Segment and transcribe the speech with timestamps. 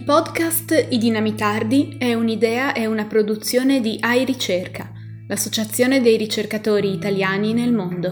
[0.00, 4.90] Il podcast I Dinamitardi è un'idea e una produzione di AI Ricerca,
[5.28, 8.10] l'associazione dei ricercatori italiani nel mondo.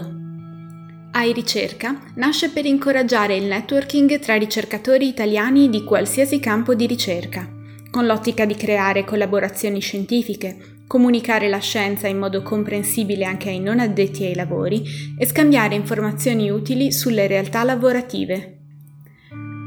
[1.13, 7.49] AI Ricerca nasce per incoraggiare il networking tra ricercatori italiani di qualsiasi campo di ricerca,
[7.89, 13.79] con l'ottica di creare collaborazioni scientifiche, comunicare la scienza in modo comprensibile anche ai non
[13.79, 14.83] addetti ai lavori
[15.17, 18.58] e scambiare informazioni utili sulle realtà lavorative.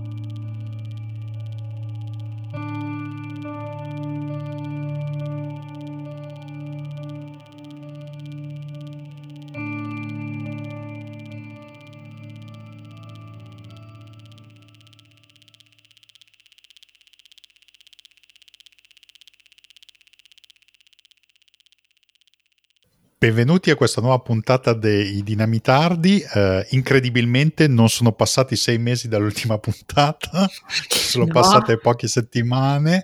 [23.27, 26.25] Benvenuti a questa nuova puntata dei Dinamitardi.
[26.33, 30.49] Uh, incredibilmente non sono passati sei mesi dall'ultima puntata,
[30.89, 31.33] sono no.
[31.33, 33.03] passate poche settimane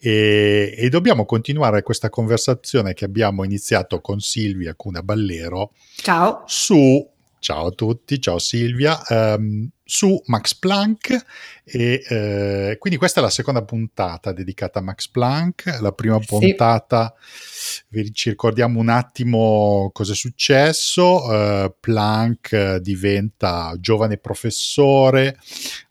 [0.00, 5.74] e, e, dobbiamo continuare questa conversazione che abbiamo iniziato con Silvia Cuna Ballero.
[5.94, 6.42] Ciao.
[6.46, 9.00] Su, ciao a tutti, ciao Silvia.
[9.10, 11.24] Um, su Max Planck
[11.62, 17.14] e eh, quindi questa è la seconda puntata dedicata a Max Planck, la prima puntata
[17.20, 18.10] sì.
[18.14, 25.36] ci ricordiamo un attimo cosa è successo, uh, Planck diventa giovane professore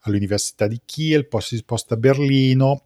[0.01, 2.85] all'Università di Kiel, poi si sposta a Berlino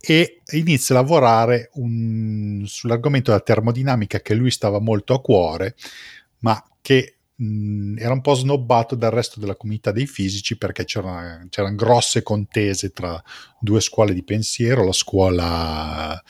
[0.00, 5.76] e inizia a lavorare un, sull'argomento della termodinamica che lui stava molto a cuore,
[6.38, 11.46] ma che mh, era un po' snobbato dal resto della comunità dei fisici perché c'erano,
[11.50, 13.22] c'erano grosse contese tra
[13.58, 16.22] due scuole di pensiero, la scuola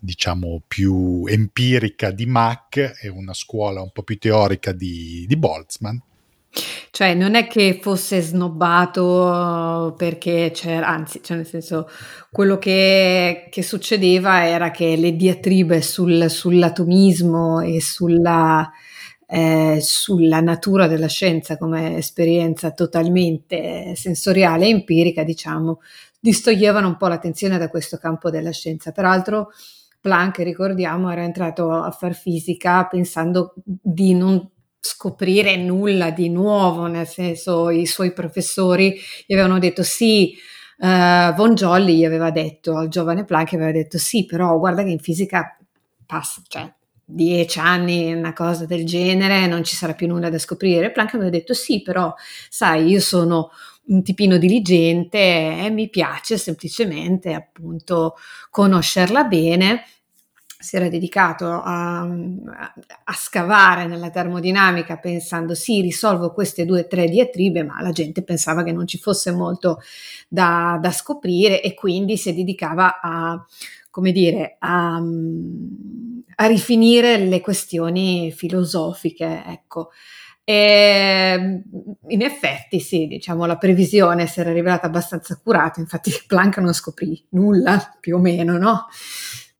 [0.00, 5.96] diciamo più empirica di Mach e una scuola un po' più teorica di, di Boltzmann.
[6.90, 11.86] Cioè, non è che fosse snobbato perché c'era, anzi, cioè nel senso,
[12.32, 18.72] quello che, che succedeva era che le diatribe sul, sull'atomismo e sulla
[19.26, 25.80] eh, sulla natura della scienza come esperienza totalmente sensoriale e empirica, diciamo,
[26.20, 28.92] distoglievano un po' l'attenzione da questo campo della scienza.
[28.92, 29.50] Peraltro
[30.00, 34.48] Planck, ricordiamo, era entrato a far fisica pensando di non
[34.78, 40.36] scoprire nulla di nuovo, nel senso i suoi professori gli avevano detto sì,
[40.78, 44.90] uh, Von Jolly gli aveva detto al giovane Planck, aveva detto sì, però guarda che
[44.90, 45.58] in fisica
[46.06, 46.72] passa, cioè
[47.08, 50.90] dieci anni, una cosa del genere, non ci sarà più nulla da scoprire.
[50.90, 52.12] Planck aveva detto sì, però
[52.50, 53.50] sai, io sono
[53.86, 58.16] un tipino diligente e mi piace semplicemente appunto
[58.50, 59.84] conoscerla bene.
[60.58, 67.08] Si era dedicato a, a scavare nella termodinamica pensando sì, risolvo queste due o tre
[67.08, 69.80] diatribe, ma la gente pensava che non ci fosse molto
[70.28, 73.46] da, da scoprire e quindi si dedicava a,
[73.90, 75.00] come dire, a
[76.36, 79.90] a rifinire le questioni filosofiche, ecco.
[80.44, 81.62] E
[82.08, 87.26] in effetti, sì, diciamo, la previsione si era rivelata abbastanza accurata, infatti Planck non scoprì
[87.30, 88.86] nulla, più o meno, no?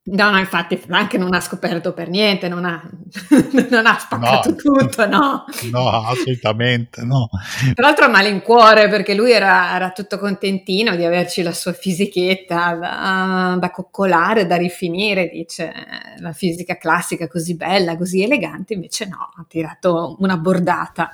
[0.08, 2.80] No, no, infatti anche non ha scoperto per niente, non ha,
[3.70, 5.44] non ha spaccato no, tutto, no?
[5.72, 7.28] No, assolutamente no.
[7.74, 12.74] Tra l'altro a malincuore perché lui era, era, tutto contentino di averci la sua fisichetta
[12.74, 15.72] da, da, coccolare, da rifinire, dice
[16.18, 21.10] la fisica classica così bella, così elegante, invece no, ha tirato una bordata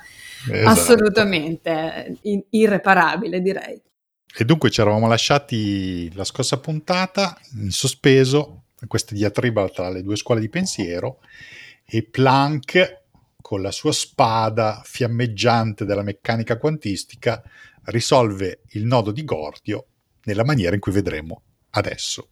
[0.51, 0.69] esatto.
[0.69, 2.19] assolutamente
[2.51, 3.81] irreparabile direi.
[4.35, 10.15] E dunque ci eravamo lasciati la scorsa puntata in sospeso questa diatriba tra le due
[10.15, 11.19] scuole di pensiero
[11.85, 13.01] e Planck
[13.41, 17.43] con la sua spada fiammeggiante della meccanica quantistica
[17.85, 19.85] risolve il nodo di Gordio
[20.23, 21.41] nella maniera in cui vedremo
[21.71, 22.29] adesso.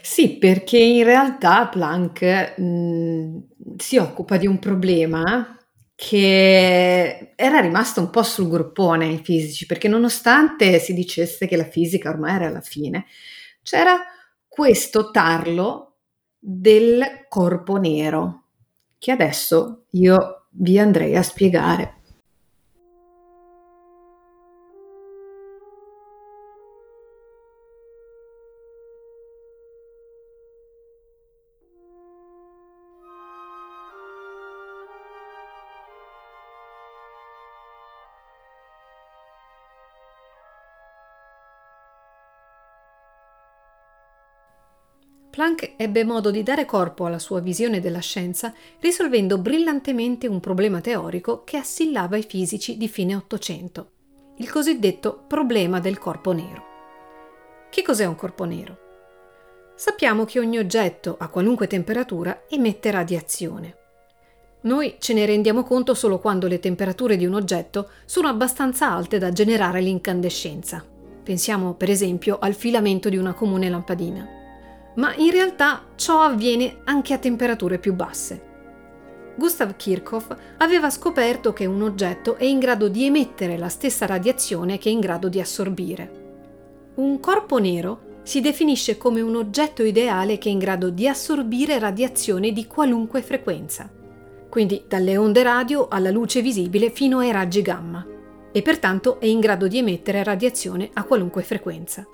[0.00, 5.56] Sì, perché in realtà Planck mh, si occupa di un problema
[5.94, 11.64] che era rimasto un po' sul gruppone ai fisici, perché nonostante si dicesse che la
[11.64, 13.06] fisica ormai era alla fine,
[13.62, 14.00] c'era
[14.48, 15.91] questo tarlo
[16.44, 18.46] del corpo nero,
[18.98, 22.01] che adesso io vi andrei a spiegare.
[45.32, 50.82] Planck ebbe modo di dare corpo alla sua visione della scienza risolvendo brillantemente un problema
[50.82, 53.92] teorico che assillava i fisici di fine Ottocento,
[54.36, 56.62] il cosiddetto problema del corpo nero.
[57.70, 58.76] Che cos'è un corpo nero?
[59.74, 63.76] Sappiamo che ogni oggetto a qualunque temperatura emette radiazione.
[64.64, 69.16] Noi ce ne rendiamo conto solo quando le temperature di un oggetto sono abbastanza alte
[69.16, 70.84] da generare l'incandescenza.
[71.22, 74.40] Pensiamo per esempio al filamento di una comune lampadina.
[74.96, 78.50] Ma in realtà ciò avviene anche a temperature più basse.
[79.34, 84.78] Gustav Kirchhoff aveva scoperto che un oggetto è in grado di emettere la stessa radiazione
[84.78, 86.20] che è in grado di assorbire.
[86.96, 91.78] Un corpo nero si definisce come un oggetto ideale che è in grado di assorbire
[91.78, 93.90] radiazione di qualunque frequenza
[94.52, 98.06] quindi dalle onde radio alla luce visibile fino ai raggi gamma,
[98.52, 102.06] e pertanto è in grado di emettere radiazione a qualunque frequenza.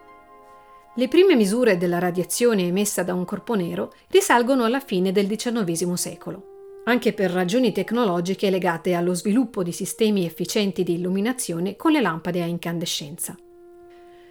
[0.99, 5.93] Le prime misure della radiazione emessa da un corpo nero risalgono alla fine del XIX
[5.93, 12.01] secolo, anche per ragioni tecnologiche legate allo sviluppo di sistemi efficienti di illuminazione con le
[12.01, 13.37] lampade a incandescenza.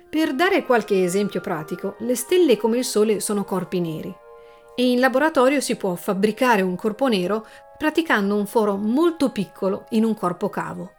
[0.10, 4.14] Per dare qualche esempio pratico, le stelle come il Sole sono corpi neri
[4.76, 7.48] e in laboratorio si può fabbricare un corpo nero
[7.78, 10.97] praticando un foro molto piccolo in un corpo cavo.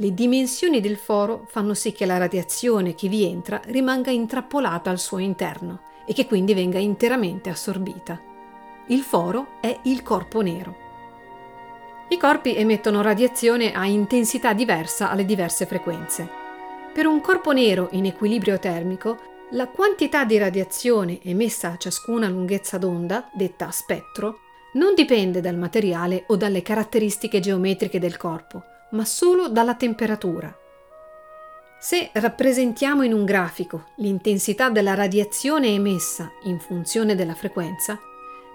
[0.00, 5.00] Le dimensioni del foro fanno sì che la radiazione che vi entra rimanga intrappolata al
[5.00, 8.20] suo interno e che quindi venga interamente assorbita.
[8.86, 10.76] Il foro è il corpo nero.
[12.10, 16.30] I corpi emettono radiazione a intensità diversa alle diverse frequenze.
[16.94, 19.18] Per un corpo nero in equilibrio termico,
[19.50, 24.38] la quantità di radiazione emessa a ciascuna lunghezza d'onda, detta spettro,
[24.74, 30.56] non dipende dal materiale o dalle caratteristiche geometriche del corpo, ma solo dalla temperatura.
[31.80, 37.98] Se rappresentiamo in un grafico l'intensità della radiazione emessa in funzione della frequenza,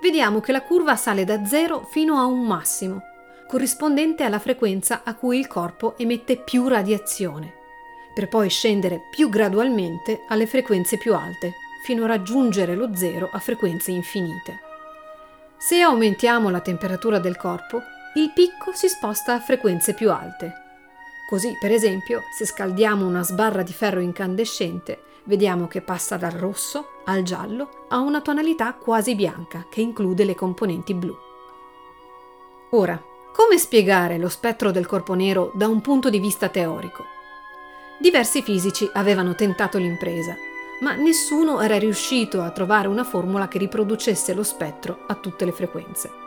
[0.01, 3.01] vediamo che la curva sale da 0 fino a un massimo,
[3.47, 7.53] corrispondente alla frequenza a cui il corpo emette più radiazione,
[8.13, 11.53] per poi scendere più gradualmente alle frequenze più alte,
[11.85, 14.59] fino a raggiungere lo zero a frequenze infinite.
[15.57, 17.81] Se aumentiamo la temperatura del corpo,
[18.15, 20.53] il picco si sposta a frequenze più alte.
[21.27, 27.01] Così, per esempio, se scaldiamo una sbarra di ferro incandescente, vediamo che passa dal rosso
[27.05, 31.15] al giallo a una tonalità quasi bianca che include le componenti blu.
[32.71, 33.01] Ora,
[33.33, 37.05] come spiegare lo spettro del corpo nero da un punto di vista teorico?
[37.99, 40.35] Diversi fisici avevano tentato l'impresa,
[40.81, 45.51] ma nessuno era riuscito a trovare una formula che riproducesse lo spettro a tutte le
[45.51, 46.22] frequenze.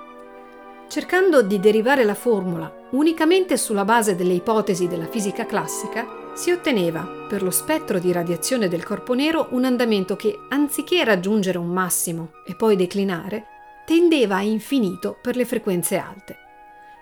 [0.89, 7.07] Cercando di derivare la formula unicamente sulla base delle ipotesi della fisica classica, si otteneva,
[7.29, 12.31] per lo spettro di radiazione del corpo nero, un andamento che, anziché raggiungere un massimo
[12.47, 13.47] e poi declinare,
[13.85, 16.37] tendeva a infinito per le frequenze alte.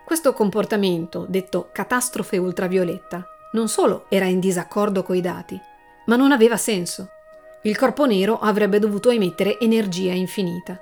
[0.05, 5.61] Questo comportamento, detto catastrofe ultravioletta, non solo era in disaccordo coi dati,
[6.07, 7.09] ma non aveva senso
[7.67, 10.79] il corpo nero avrebbe dovuto emettere energia infinita.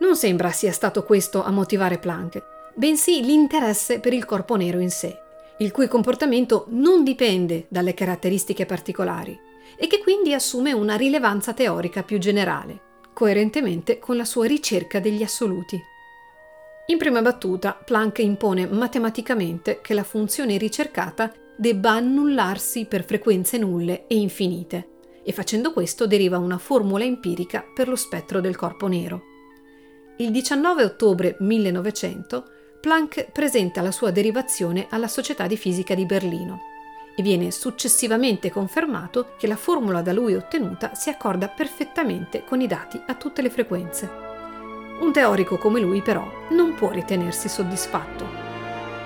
[0.00, 2.42] Non sembra sia stato questo a motivare Planck,
[2.74, 5.16] bensì l'interesse per il corpo nero in sé,
[5.58, 9.38] il cui comportamento non dipende dalle caratteristiche particolari
[9.76, 12.80] e che quindi assume una rilevanza teorica più generale,
[13.12, 15.80] coerentemente con la sua ricerca degli assoluti.
[16.86, 24.06] In prima battuta, Planck impone matematicamente che la funzione ricercata debba annullarsi per frequenze nulle
[24.06, 24.90] e infinite,
[25.24, 29.27] e facendo questo deriva una formula empirica per lo spettro del corpo nero.
[30.18, 32.44] Il 19 ottobre 1900
[32.80, 36.60] Planck presenta la sua derivazione alla Società di Fisica di Berlino
[37.16, 42.66] e viene successivamente confermato che la formula da lui ottenuta si accorda perfettamente con i
[42.66, 44.10] dati a tutte le frequenze.
[45.00, 48.48] Un teorico come lui però non può ritenersi soddisfatto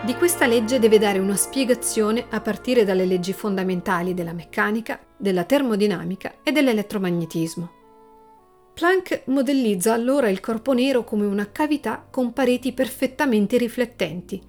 [0.04, 5.44] di questa legge deve dare una spiegazione a partire dalle leggi fondamentali della meccanica, della
[5.44, 7.81] termodinamica e dell'elettromagnetismo.
[8.74, 14.40] Planck modellizza allora il corpo nero come una cavità con pareti perfettamente riflettenti,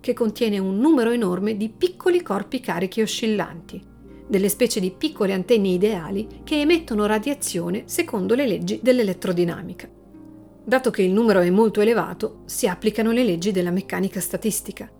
[0.00, 3.82] che contiene un numero enorme di piccoli corpi carichi oscillanti,
[4.26, 9.88] delle specie di piccole antenne ideali che emettono radiazione secondo le leggi dell'elettrodinamica.
[10.64, 14.90] Dato che il numero è molto elevato, si applicano le leggi della meccanica statistica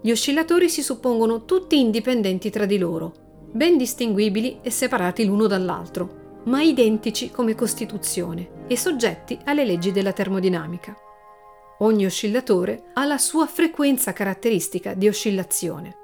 [0.00, 3.12] gli oscillatori si suppongono tutti indipendenti tra di loro,
[3.50, 10.12] ben distinguibili e separati l'uno dall'altro, ma identici come costituzione e soggetti alle leggi della
[10.12, 10.96] termodinamica.
[11.80, 15.96] Ogni oscillatore ha la sua frequenza caratteristica di oscillazione.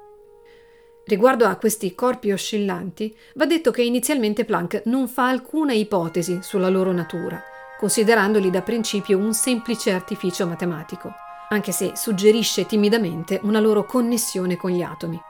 [1.05, 6.69] Riguardo a questi corpi oscillanti, va detto che inizialmente Planck non fa alcuna ipotesi sulla
[6.69, 7.41] loro natura,
[7.77, 11.11] considerandoli da principio un semplice artificio matematico,
[11.49, 15.21] anche se suggerisce timidamente una loro connessione con gli atomi.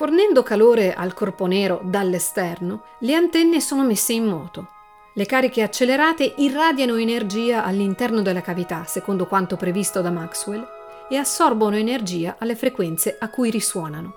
[0.00, 4.68] Fornendo calore al corpo nero dall'esterno, le antenne sono messe in moto.
[5.12, 10.66] Le cariche accelerate irradiano energia all'interno della cavità, secondo quanto previsto da Maxwell,
[11.10, 14.14] e assorbono energia alle frequenze a cui risuonano.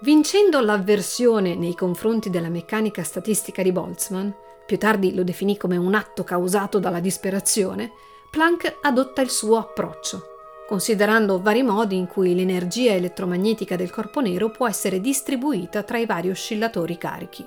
[0.00, 4.30] Vincendo l'avversione nei confronti della meccanica statistica di Boltzmann,
[4.66, 7.92] più tardi lo definì come un atto causato dalla disperazione,
[8.28, 10.34] Planck adotta il suo approccio
[10.66, 16.06] considerando vari modi in cui l'energia elettromagnetica del corpo nero può essere distribuita tra i
[16.06, 17.46] vari oscillatori carichi.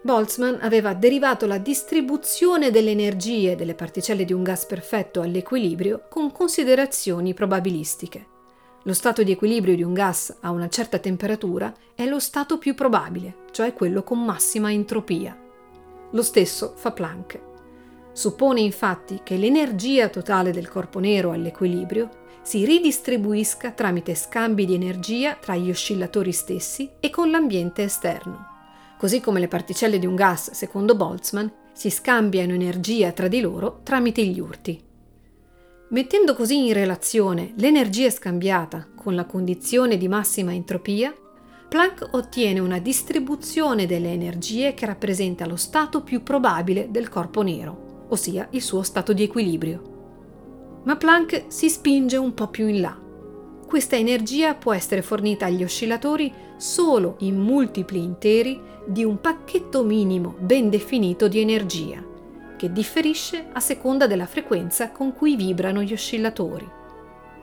[0.00, 6.32] Boltzmann aveva derivato la distribuzione delle energie delle particelle di un gas perfetto all'equilibrio con
[6.32, 8.26] considerazioni probabilistiche.
[8.84, 12.74] Lo stato di equilibrio di un gas a una certa temperatura è lo stato più
[12.74, 15.36] probabile, cioè quello con massima entropia.
[16.12, 17.40] Lo stesso fa Planck.
[18.12, 22.08] Suppone infatti che l'energia totale del corpo nero all'equilibrio
[22.48, 28.46] si ridistribuisca tramite scambi di energia tra gli oscillatori stessi e con l'ambiente esterno.
[28.96, 33.80] Così come le particelle di un gas, secondo Boltzmann, si scambiano energia tra di loro
[33.82, 34.82] tramite gli urti.
[35.90, 41.14] Mettendo così in relazione l'energia scambiata con la condizione di massima entropia,
[41.68, 48.06] Planck ottiene una distribuzione delle energie che rappresenta lo stato più probabile del corpo nero,
[48.08, 49.96] ossia il suo stato di equilibrio
[50.84, 52.96] ma Planck si spinge un po' più in là.
[53.66, 60.34] Questa energia può essere fornita agli oscillatori solo in multipli interi di un pacchetto minimo
[60.38, 62.02] ben definito di energia,
[62.56, 66.66] che differisce a seconda della frequenza con cui vibrano gli oscillatori.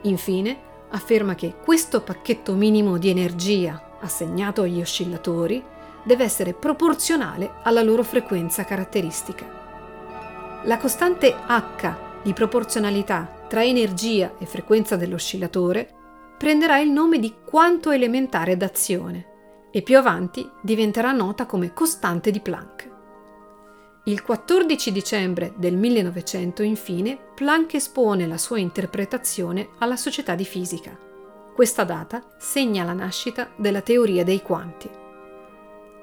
[0.01, 0.57] Infine,
[0.89, 5.63] afferma che questo pacchetto minimo di energia assegnato agli oscillatori
[6.03, 9.63] deve essere proporzionale alla loro frequenza caratteristica.
[10.63, 15.87] La costante H di proporzionalità tra energia e frequenza dell'oscillatore
[16.39, 22.39] prenderà il nome di quanto elementare d'azione e più avanti diventerà nota come costante di
[22.39, 22.89] Planck.
[24.05, 30.97] Il 14 dicembre del 1900, infine, Planck espone la sua interpretazione alla Società di Fisica.
[31.53, 34.89] Questa data segna la nascita della teoria dei quanti.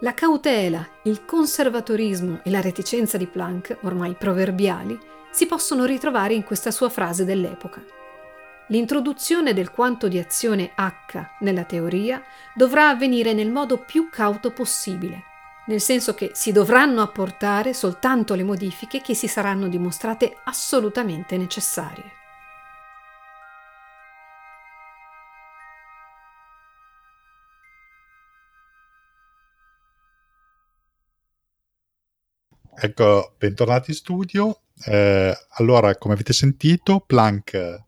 [0.00, 6.44] La cautela, il conservatorismo e la reticenza di Planck, ormai proverbiali, si possono ritrovare in
[6.44, 7.82] questa sua frase dell'epoca.
[8.68, 12.22] L'introduzione del quanto di azione H nella teoria
[12.54, 15.24] dovrà avvenire nel modo più cauto possibile,
[15.66, 22.20] nel senso che si dovranno apportare soltanto le modifiche che si saranno dimostrate assolutamente necessarie.
[32.74, 34.62] Ecco, bentornati in studio.
[34.84, 37.84] Eh, allora, come avete sentito, Planck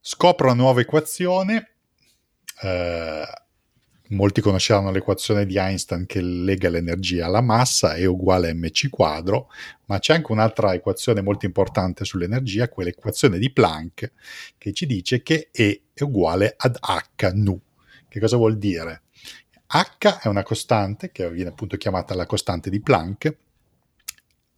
[0.00, 1.76] scopre una nuova equazione.
[2.60, 3.24] Eh,
[4.08, 9.50] molti conosceranno l'equazione di Einstein che lega l'energia alla massa, è uguale a mc quadro,
[9.86, 14.12] ma c'è anche un'altra equazione molto importante sull'energia, quell'equazione di Planck,
[14.58, 17.58] che ci dice che E è uguale ad H nu.
[18.08, 19.02] Che cosa vuol dire?
[19.66, 23.36] H è una costante, che viene appunto chiamata la costante di Planck,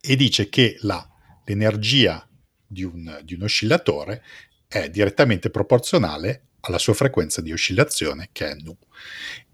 [0.00, 1.09] e dice che la
[1.47, 2.29] l'energia
[2.67, 4.23] di un, di un oscillatore
[4.69, 8.76] è direttamente proporzionale alla sua frequenza di oscillazione che è nu.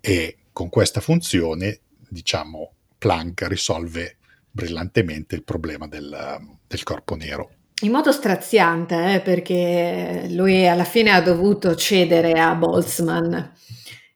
[0.01, 4.17] E con questa funzione, diciamo, Planck risolve
[4.51, 7.51] brillantemente il problema del, del corpo nero.
[7.83, 13.35] In modo straziante, eh, perché lui alla fine ha dovuto cedere a Boltzmann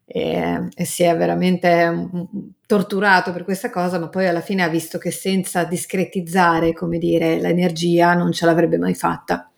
[0.07, 2.23] e, e si è veramente mm,
[2.67, 7.41] torturato per questa cosa, ma poi alla fine ha visto che senza discretizzare, come dire,
[7.41, 9.51] l'energia non ce l'avrebbe mai fatta.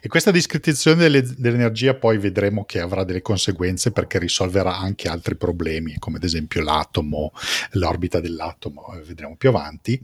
[0.00, 5.36] E questa discretizzazione delle, dell'energia poi vedremo che avrà delle conseguenze perché risolverà anche altri
[5.36, 7.32] problemi, come ad esempio l'atomo,
[7.72, 10.00] l'orbita dell'atomo, eh, vedremo più avanti.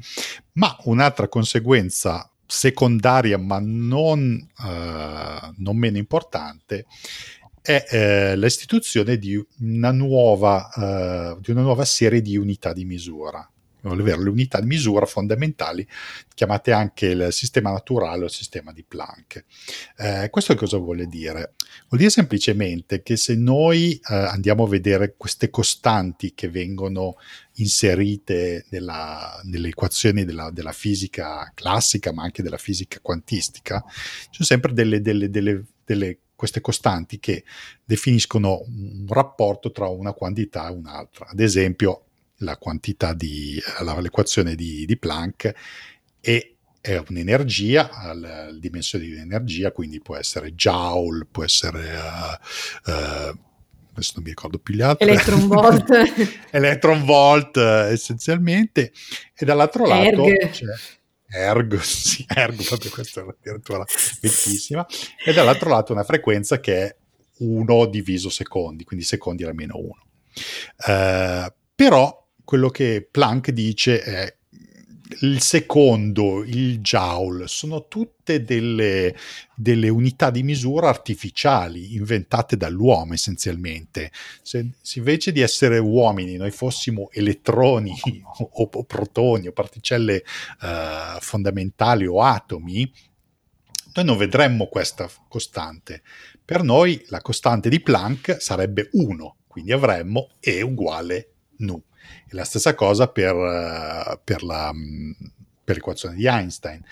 [0.53, 6.87] Ma un'altra conseguenza secondaria, ma non, uh, non meno importante,
[7.67, 13.49] è eh, l'istituzione di una, nuova, eh, di una nuova serie di unità di misura
[13.91, 15.87] ovvero le unità di misura fondamentali,
[16.35, 19.45] chiamate anche il sistema naturale o il sistema di Planck.
[19.97, 21.55] Eh, questo cosa vuole dire?
[21.89, 27.17] Vuol dire semplicemente che se noi eh, andiamo a vedere queste costanti che vengono
[27.55, 34.49] inserite nella, nelle equazioni della, della, fisica classica, ma anche della fisica quantistica, ci sono
[34.49, 37.45] sempre delle, delle, delle, delle queste costanti che
[37.85, 41.27] definiscono un rapporto tra una quantità e un'altra.
[41.27, 42.05] Ad esempio,
[42.41, 43.61] la quantità di
[44.01, 45.55] l'equazione di, di Planck
[46.21, 46.51] è
[46.87, 51.97] è un'energia, la dimensione di un'energia, quindi può essere joule, può essere...
[51.97, 53.39] Uh, uh,
[53.93, 55.09] adesso non mi ricordo più gli altri.
[55.09, 55.91] Electron volt.
[56.53, 58.93] Electron volt essenzialmente.
[59.35, 60.51] E dall'altro lato Erg.
[60.51, 60.67] c'è
[61.37, 63.85] Ergo, sì, Ergo, proprio questa è addirittura
[64.21, 64.87] vecchissima.
[65.25, 66.97] E dall'altro lato una frequenza che è
[67.39, 69.89] 1 diviso secondi, quindi secondi alla meno 1.
[70.87, 74.36] Uh, però quello che Planck dice è
[75.21, 79.15] il secondo, il joule, sono tutte delle,
[79.55, 84.11] delle, unità di misura artificiali inventate dall'uomo essenzialmente.
[84.43, 87.95] Se, se, invece di essere uomini noi fossimo elettroni
[88.39, 90.23] o, o protoni o particelle
[90.63, 92.91] uh, fondamentali o atomi,
[93.95, 96.03] noi non vedremmo questa costante.
[96.45, 101.83] Per noi la costante di Planck sarebbe 1, quindi avremmo E uguale nu.
[102.29, 105.15] E la stessa cosa per, uh, per, la, um,
[105.63, 106.83] per l'equazione di Einstein.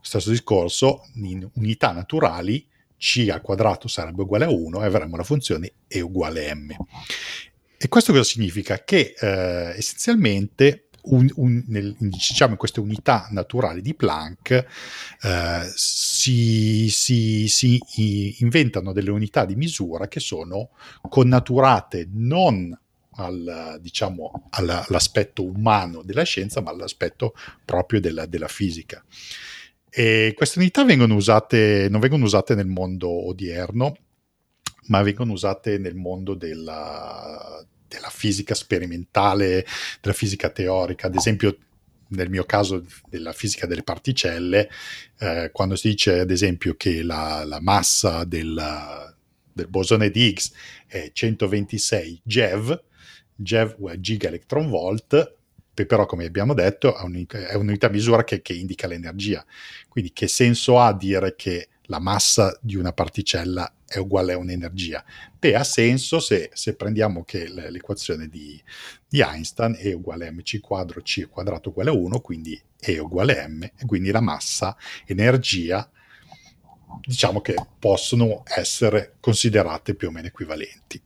[0.00, 5.24] Stesso discorso, in unità naturali c al quadrato sarebbe uguale a 1 e avremmo la
[5.24, 6.70] funzione e uguale a m.
[7.76, 8.84] E questo cosa significa?
[8.84, 14.50] Che eh, essenzialmente un, un, nel, diciamo in queste unità naturali di Planck
[15.20, 20.70] eh, si, si, si, inventano delle unità di misura che sono
[21.08, 22.76] connaturate non
[23.16, 29.04] al, diciamo, all'aspetto umano della scienza, ma all'aspetto proprio della, della fisica.
[29.90, 33.96] E queste unità vengono usate, non vengono usate nel mondo odierno,
[34.86, 39.66] ma vengono usate nel mondo della, della fisica sperimentale,
[40.00, 41.08] della fisica teorica.
[41.08, 41.56] Ad esempio,
[42.08, 44.70] nel mio caso della fisica delle particelle,
[45.18, 49.14] eh, quando si dice ad esempio che la, la massa del,
[49.52, 50.52] del, bosone di Higgs
[50.86, 52.82] è 126 GeV,
[53.34, 55.36] giga electron volt,
[55.74, 59.44] però come abbiamo detto è un'unità, è un'unità misura che, che indica l'energia.
[59.88, 65.04] Quindi che senso ha dire che la massa di una particella è uguale a un'energia?
[65.38, 68.60] Beh, ha senso se, se prendiamo che l'equazione di,
[69.08, 73.42] di, Einstein è uguale a mc quadro c quadrato uguale a 1, quindi E uguale
[73.42, 75.88] a m, e quindi la massa, energia,
[77.00, 81.00] diciamo che possono essere considerate più o meno equivalenti.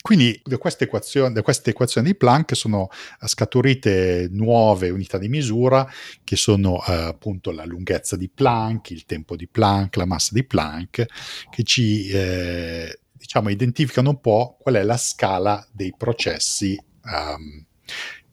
[0.00, 2.88] Quindi da queste equazioni di Planck sono
[3.24, 5.86] scaturite nuove unità di misura
[6.24, 10.44] che sono eh, appunto la lunghezza di Planck, il tempo di Planck, la massa di
[10.44, 11.04] Planck,
[11.50, 17.64] che ci eh, diciamo, identificano un po' qual è la scala dei processi um,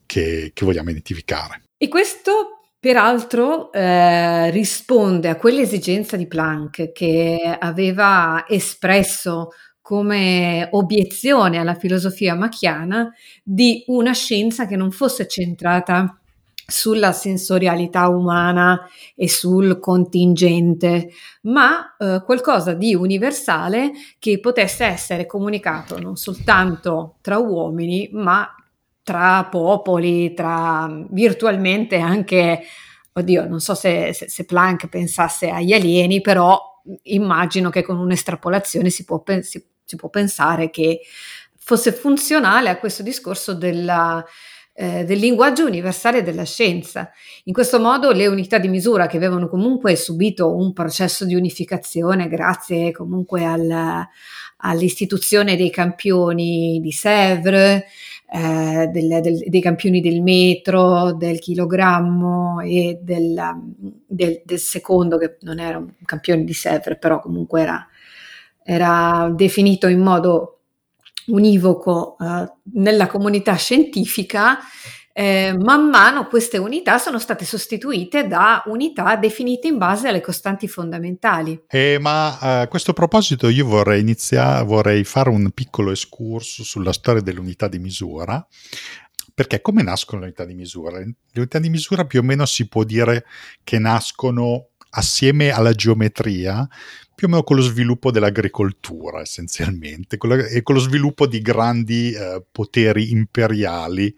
[0.06, 1.64] che, che vogliamo identificare.
[1.78, 9.50] E questo Peraltro eh, risponde a quell'esigenza di Planck che aveva espresso
[9.88, 13.10] come obiezione alla filosofia machiana
[13.42, 16.20] di una scienza che non fosse centrata
[16.68, 21.12] sulla sensorialità umana e sul contingente,
[21.44, 28.46] ma eh, qualcosa di universale che potesse essere comunicato non soltanto tra uomini, ma
[29.04, 32.62] tra popoli, tra virtualmente anche,
[33.14, 36.62] oddio, non so se, se, se Planck pensasse agli alieni, però
[37.04, 41.00] immagino che con un'estrapolazione si può, si, si può pensare che
[41.56, 44.24] fosse funzionale a questo discorso della,
[44.74, 47.10] eh, del linguaggio universale della scienza.
[47.46, 52.28] In questo modo le unità di misura che avevano comunque subito un processo di unificazione
[52.28, 54.06] grazie comunque al,
[54.58, 57.84] all'istituzione dei campioni di Sèvres,
[58.30, 63.42] eh, dei campioni del metro, del chilogrammo e del,
[64.06, 67.88] del, del, secondo, che non era un campione di Sèvres, però comunque era
[68.70, 70.60] era definito in modo
[71.28, 74.60] univoco eh, nella comunità scientifica,
[75.14, 80.68] eh, man mano queste unità sono state sostituite da unità definite in base alle costanti
[80.68, 81.64] fondamentali.
[81.70, 87.22] Eh, ma a questo proposito io vorrei iniziare, vorrei fare un piccolo escurso sulla storia
[87.22, 88.46] dell'unità di misura,
[89.34, 91.00] perché come nascono le unità di misura?
[91.00, 93.24] Le unità di misura più o meno si può dire
[93.64, 96.68] che nascono assieme alla geometria,
[97.18, 101.42] più o meno con lo sviluppo dell'agricoltura essenzialmente con la, e con lo sviluppo di
[101.42, 104.16] grandi eh, poteri imperiali,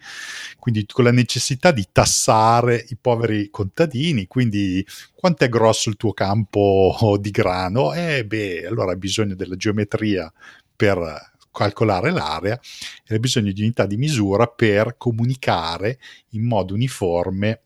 [0.59, 4.85] quindi con la necessità di tassare i poveri contadini, quindi
[5.15, 7.93] quanto è grosso il tuo campo di grano?
[7.93, 10.29] Eh beh, allora hai bisogno della geometria
[10.75, 12.59] per calcolare l'area
[13.07, 15.99] e hai bisogno di unità di misura per comunicare
[16.31, 17.61] in modo uniforme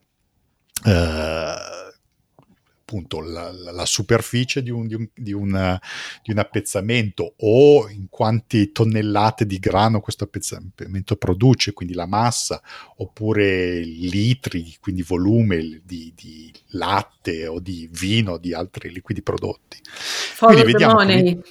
[0.86, 1.73] eh,
[2.94, 5.80] appunto la, la superficie di un, di, un, di, un,
[6.22, 12.62] di, un, appezzamento o in quanti tonnellate di grano questo appezzamento produce, quindi la massa,
[12.98, 16.14] oppure litri, quindi volume di,
[16.70, 19.80] latte o di vino di altri liquidi prodotti.
[19.84, 21.42] Follow quindi vediamo money.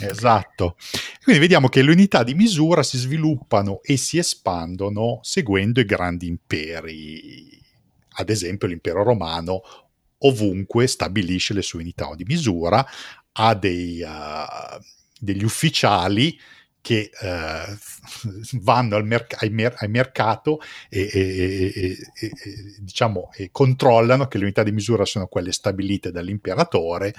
[0.00, 0.76] Esatto.
[1.22, 6.26] Quindi vediamo che le unità di misura si sviluppano e si espandono seguendo i grandi
[6.26, 7.58] imperi
[8.20, 9.62] ad esempio l'impero romano
[10.20, 12.86] ovunque stabilisce le sue unità di misura,
[13.32, 14.82] ha dei, uh,
[15.18, 16.38] degli ufficiali
[16.80, 17.78] che eh,
[18.60, 22.32] vanno al, merc- ai mer- al, mercato e, e, e, e
[22.78, 27.14] diciamo, controllano che le unità di misura sono quelle stabilite dall'imperatore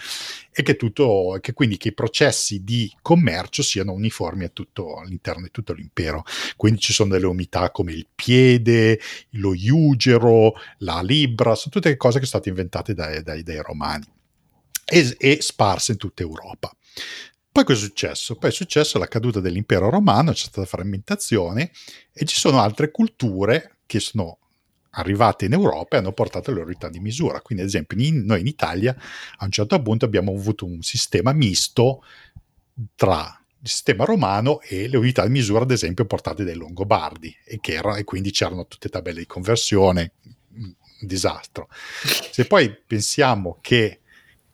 [0.52, 5.43] e che, tutto, che quindi che i processi di commercio siano uniformi a tutto, all'interno
[5.43, 6.24] di tutto l'impero.
[6.56, 9.00] Quindi ci sono delle unità come il piede,
[9.32, 14.06] lo iugero, la libra, sono tutte cose che sono state inventate dai, dai, dai romani
[15.17, 16.69] e sparse in tutta Europa.
[17.54, 18.38] Poi cosa è successo?
[18.38, 21.72] Poi è successo la caduta dell'impero romano, c'è stata frammentazione
[22.14, 24.38] e ci sono altre culture che sono
[24.92, 27.42] arrivate in Europa e hanno portato le unità di misura.
[27.42, 28.96] Quindi, ad esempio, in, noi in Italia
[29.38, 32.04] a un certo punto abbiamo avuto un sistema misto
[32.96, 37.60] tra il sistema romano e le unità di misura, ad esempio, portate dai Longobardi, e,
[37.62, 40.14] era, e quindi c'erano tutte tabelle di conversione,
[40.56, 41.68] un disastro.
[42.32, 44.00] Se poi pensiamo che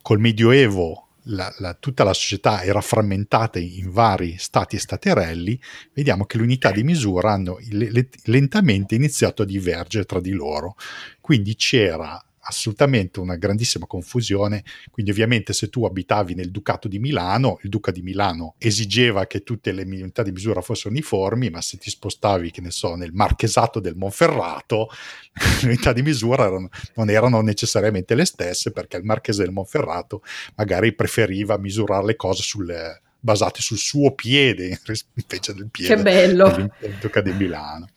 [0.01, 5.59] col Medioevo la, la, tutta la società era frammentata in vari stati e staterelli,
[5.93, 10.31] vediamo che le unità di misura hanno le, le, lentamente iniziato a divergere tra di
[10.31, 10.75] loro.
[11.21, 14.63] Quindi c'era assolutamente una grandissima confusione.
[14.89, 19.43] Quindi, ovviamente, se tu abitavi nel Ducato di Milano, il Duca di Milano esigeva che
[19.43, 23.11] tutte le unità di misura fossero uniformi, ma se ti spostavi, che ne so, nel
[23.13, 24.89] Marchesato del Monferrato,
[25.61, 30.23] le unità di misura erano, non erano necessariamente le stesse, perché il Marchese del Monferrato
[30.55, 34.79] magari preferiva misurare le cose sulle basate sul suo piede
[35.15, 36.71] invece del piede che bello.
[36.79, 37.89] del Duca di Milano.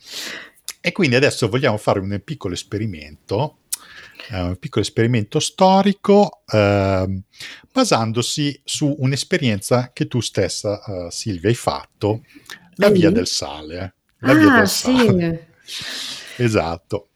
[0.80, 3.58] E quindi adesso vogliamo fare un piccolo esperimento
[4.30, 7.22] eh, un piccolo esperimento storico eh,
[7.72, 12.22] basandosi su un'esperienza che tu stessa, uh, Silvia, hai fatto,
[12.74, 12.92] la Ehi?
[12.92, 13.94] via del sale.
[14.18, 14.96] La ah, via del sì.
[14.96, 15.46] sale.
[16.40, 17.10] Esatto.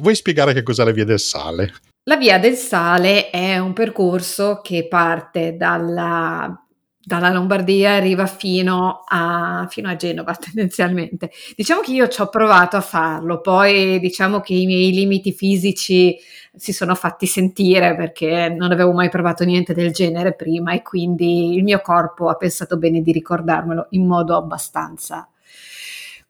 [0.00, 1.72] Vuoi spiegare che cos'è la via del sale?
[2.06, 6.63] La via del sale è un percorso che parte dalla
[7.04, 11.30] dalla Lombardia arriva fino a, fino a, Genova tendenzialmente.
[11.54, 16.16] Diciamo che io ci ho provato a farlo, poi diciamo che i miei limiti fisici
[16.56, 21.54] si sono fatti sentire perché non avevo mai provato niente del genere prima e quindi
[21.54, 25.28] il mio corpo ha pensato bene di ricordarmelo in modo abbastanza,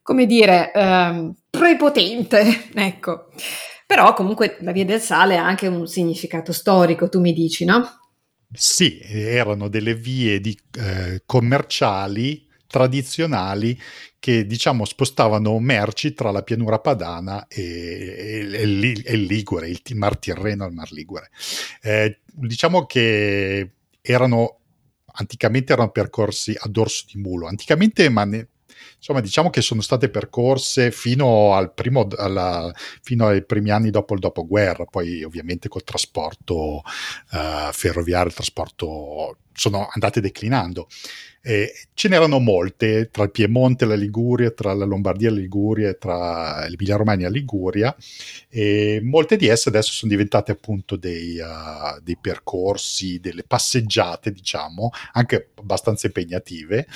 [0.02, 3.26] come dire, ehm, prepotente, ecco.
[3.86, 8.03] Però comunque la via del sale ha anche un significato storico, tu mi dici, no?
[8.56, 13.78] Sì, erano delle vie di, eh, commerciali tradizionali
[14.18, 20.16] che diciamo spostavano merci tra la pianura padana e, e, e, e Ligure, il Mar
[20.18, 21.30] Tirreno e il Mar Ligure.
[21.82, 24.60] Eh, diciamo che erano
[25.16, 28.48] anticamente erano percorsi a dorso di mulo, anticamente ma ne,
[29.04, 34.14] insomma diciamo che sono state percorse fino, al primo, alla, fino ai primi anni dopo
[34.14, 36.82] il dopoguerra, poi ovviamente col trasporto
[37.32, 40.88] uh, ferroviario, il trasporto sono andate declinando.
[41.46, 45.40] Eh, ce n'erano molte tra il Piemonte e la Liguria, tra la Lombardia e la
[45.40, 47.94] Liguria, tra l'Emilia Romagna e la Liguria,
[48.48, 54.90] e molte di esse adesso sono diventate appunto dei, uh, dei percorsi, delle passeggiate, diciamo,
[55.12, 56.86] anche abbastanza impegnative.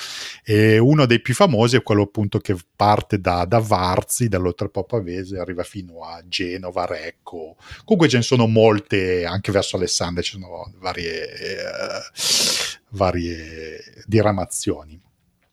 [0.43, 5.37] E uno dei più famosi è quello appunto che parte da, da Varzi, dall'Oltrepo Pavese,
[5.37, 7.55] arriva fino a Genova, Recco.
[7.85, 11.27] Comunque ce ne sono molte, anche verso Alessandria ci sono varie...
[11.61, 14.99] Uh, varie diramazioni.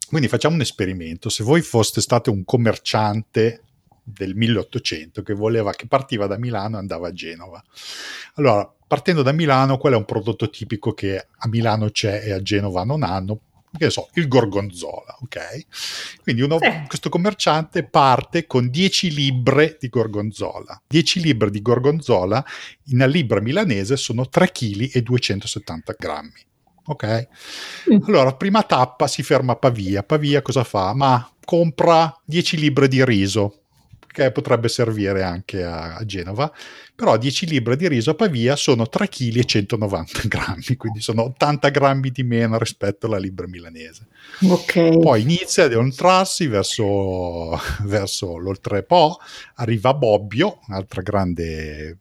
[0.09, 1.29] Quindi facciamo un esperimento.
[1.29, 3.63] Se voi foste stato un commerciante
[4.03, 7.63] del 1800 che voleva che partiva da Milano e andava a Genova.
[8.35, 12.41] Allora, partendo da Milano, qual è un prodotto tipico che a Milano c'è e a
[12.41, 13.41] Genova non hanno?
[13.77, 15.67] Che so, il gorgonzola, ok?
[16.23, 16.85] Quindi uno, eh.
[16.87, 20.81] questo commerciante parte con 10 libbre di gorgonzola.
[20.87, 22.43] 10 libbre di gorgonzola
[22.85, 26.46] in una libra milanese sono 3 kg e 270 grammi
[26.87, 27.29] ok?
[27.93, 27.99] Mm.
[28.07, 30.03] Allora, prima tappa si ferma a Pavia.
[30.03, 30.95] Pavia cosa fa?
[30.95, 33.61] Ma compra 10 libbre di riso,
[34.17, 36.51] che potrebbe servire anche a, a Genova,
[36.95, 41.25] però 10 libbre di riso a Pavia sono 3 kg e 190 grammi, quindi sono
[41.25, 44.07] 80 grammi di meno rispetto alla libra milanese.
[44.43, 44.99] Okay.
[44.99, 49.19] Poi inizia ad inoltrarsi verso, verso l'oltrepo,
[49.57, 51.99] arriva Bobbio, un'altra grande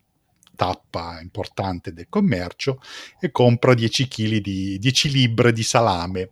[0.55, 2.81] tappa importante del commercio
[3.19, 6.29] e compra 10 kg di 10 libbre di salame.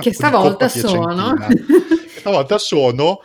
[0.00, 1.34] Che stavolta sono?
[2.18, 3.20] stavolta sono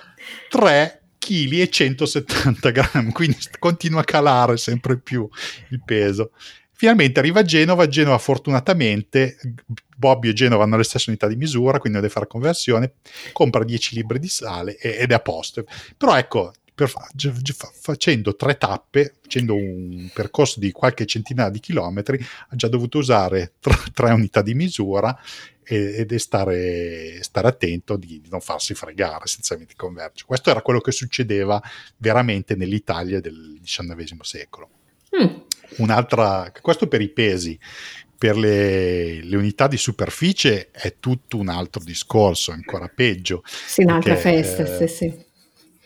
[0.49, 5.27] 3 kg e 170 grammi, quindi continua a calare sempre più
[5.69, 6.31] il peso.
[6.73, 9.37] Finalmente arriva a Genova, Genova fortunatamente,
[9.95, 12.93] Bobby e Genova hanno le stesse unità di misura, quindi deve fare conversione,
[13.33, 15.63] compra 10 libri di sale ed è a posto.
[15.95, 16.53] Però ecco,
[16.87, 22.97] per, facendo tre tappe, facendo un percorso di qualche centinaia di chilometri, ha già dovuto
[22.97, 25.17] usare tre, tre unità di misura
[25.63, 30.25] ed è stare, stare attento di, di, non farsi fregare essenzialmente convergere.
[30.25, 31.61] Questo era quello che succedeva
[31.97, 34.69] veramente nell'Italia del XIX secolo.
[35.15, 35.27] Mm.
[35.77, 37.57] Un'altra, questo per i pesi,
[38.17, 43.41] per le, le, unità di superficie è tutto un altro discorso, ancora peggio.
[43.45, 45.29] Sì, un'altra festa, eh, sì, sì.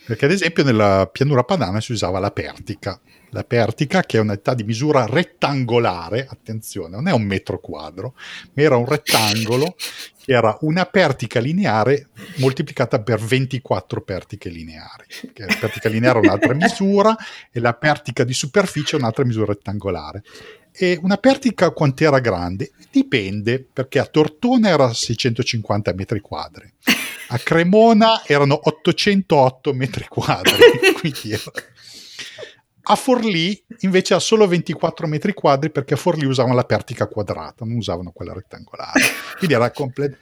[0.05, 2.99] Perché ad esempio nella pianura padana si usava la pertica,
[3.31, 8.13] la pertica che è un'età di misura rettangolare, attenzione, non è un metro quadro,
[8.53, 9.75] ma era un rettangolo
[10.23, 15.05] che era una pertica lineare moltiplicata per 24 pertiche lineari.
[15.33, 17.15] La pertica lineare è un'altra misura
[17.51, 20.23] e la pertica di superficie è un'altra misura rettangolare.
[20.71, 22.71] E una pertica quant'era grande?
[22.91, 26.71] Dipende, perché a Tortona era 650 metri quadri
[27.27, 30.53] a Cremona erano 808 metri quadri.
[32.87, 37.65] A Forlì invece ha solo 24 metri quadri perché a Forlì usavano la pertica quadrata,
[37.65, 39.01] non usavano quella rettangolare.
[39.39, 40.17] Quindi era completo.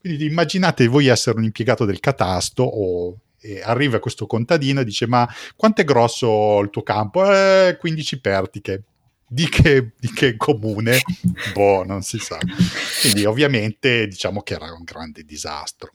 [0.00, 3.18] Quindi immaginate voi essere un impiegato del catasto o
[3.64, 7.30] arriva questo contadino e dice ma quanto è grosso il tuo campo?
[7.30, 8.82] Eh, 15 pertiche.
[9.28, 11.00] Di che, di che comune?
[11.52, 12.38] boh, non si sa.
[13.02, 15.90] Quindi ovviamente diciamo che era un grande disastro.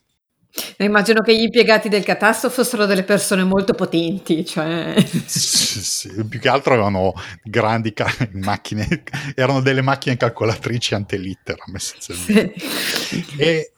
[0.78, 4.94] Immagino che gli impiegati del catasto fossero delle persone molto potenti, cioè...
[5.26, 9.04] sì, sì, più che altro avevano grandi ca- macchine,
[9.36, 12.60] erano delle macchine calcolatrici antelitteram essenzialmente.
[12.60, 13.26] Sì.
[13.38, 13.74] E,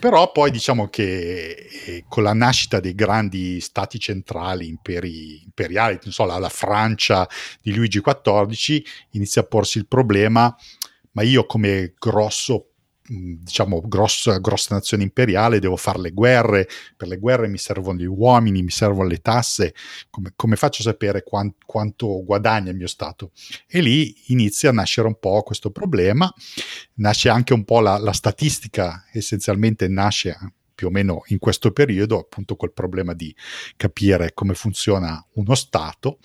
[0.00, 6.12] però poi diciamo che eh, con la nascita dei grandi stati centrali imperi, imperiali, non
[6.12, 7.28] so, la, la Francia
[7.60, 10.54] di Luigi XIV, inizia a porsi il problema,
[11.12, 12.70] ma io come grosso
[13.08, 18.04] diciamo grossa, grossa nazione imperiale, devo fare le guerre, per le guerre mi servono gli
[18.04, 19.74] uomini, mi servono le tasse,
[20.10, 23.32] come, come faccio a sapere quant, quanto guadagna il mio Stato?
[23.66, 26.32] E lì inizia a nascere un po' questo problema,
[26.94, 30.36] nasce anche un po' la, la statistica, essenzialmente nasce
[30.76, 33.34] più o meno in questo periodo, appunto col problema di
[33.76, 36.18] capire come funziona uno Stato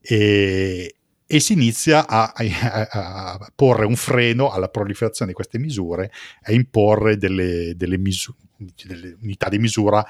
[0.00, 0.99] e,
[1.32, 6.10] e si inizia a, a, a, porre un freno alla proliferazione di queste misure,
[6.42, 10.04] a imporre delle, delle, misu- delle unità di misura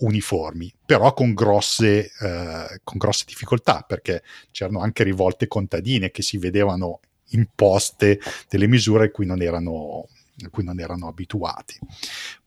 [0.00, 6.36] uniformi, però con grosse, eh, con grosse difficoltà, perché c'erano anche rivolte contadine che si
[6.36, 10.08] vedevano imposte delle misure a cui non erano,
[10.50, 11.78] cui non erano abituati.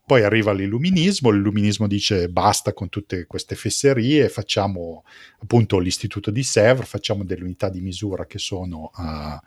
[0.09, 5.03] Poi arriva l'illuminismo, l'illuminismo dice basta con tutte queste fesserie, facciamo
[5.37, 9.37] appunto l'istituto di Sèvres, facciamo delle unità di misura che sono uh,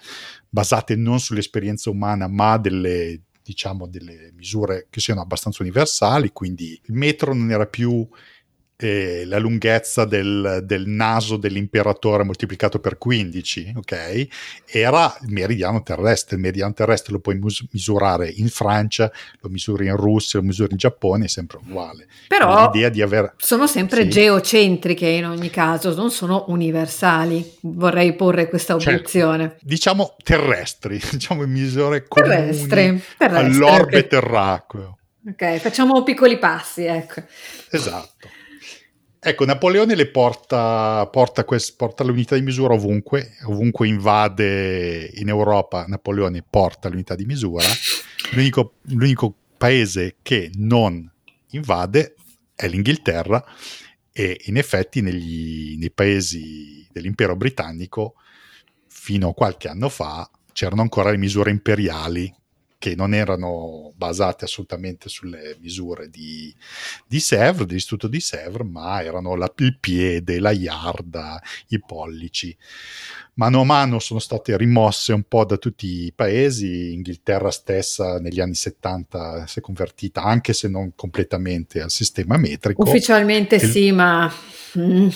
[0.48, 6.94] basate non sull'esperienza umana ma delle diciamo delle misure che siano abbastanza universali, quindi il
[6.94, 8.08] metro non era più
[8.82, 14.26] eh, la lunghezza del, del, naso dell'imperatore moltiplicato per 15, ok?
[14.66, 16.36] Era il meridiano terrestre.
[16.36, 20.72] Il meridiano terrestre lo puoi mus- misurare in Francia, lo misuri in Russia, lo misuri
[20.72, 22.06] in Giappone, è sempre uguale.
[22.26, 23.34] Però l'idea di aver...
[23.36, 24.10] sono sempre sì.
[24.10, 27.58] geocentriche in ogni caso, non sono universali.
[27.60, 28.98] Vorrei porre questa certo.
[28.98, 29.48] obiezione.
[29.48, 29.64] Certo.
[29.64, 34.06] Diciamo terrestri, diciamo misure comuni terrestre, terrestre, all'orbe okay.
[34.08, 34.96] terracqueo.
[35.28, 37.22] Ok, facciamo piccoli passi, ecco.
[37.70, 38.40] Esatto.
[39.24, 45.84] Ecco, Napoleone le porta, porta, quest, porta l'unità di misura ovunque, ovunque invade in Europa,
[45.86, 47.64] Napoleone porta l'unità di misura.
[48.32, 51.08] L'unico, l'unico paese che non
[51.50, 52.16] invade
[52.52, 53.44] è l'Inghilterra
[54.10, 58.14] e in effetti negli, nei paesi dell'impero britannico
[58.88, 62.34] fino a qualche anno fa c'erano ancora le misure imperiali
[62.82, 66.52] che non erano basate assolutamente sulle misure di,
[67.06, 72.56] di Sèvres, dell'istituto di Sèvres, ma erano la, il piede, la yarda, i pollici.
[73.34, 78.40] Mano a mano sono state rimosse un po' da tutti i paesi, Inghilterra stessa negli
[78.40, 82.82] anni 70 si è convertita, anche se non completamente, al sistema metrico.
[82.82, 84.28] Ufficialmente il, sì, ma...
[84.76, 85.08] Mm.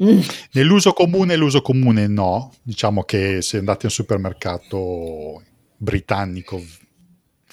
[0.00, 0.20] Mm.
[0.52, 5.42] Nell'uso comune, l'uso comune no, diciamo che se andate al supermercato
[5.76, 6.62] britannico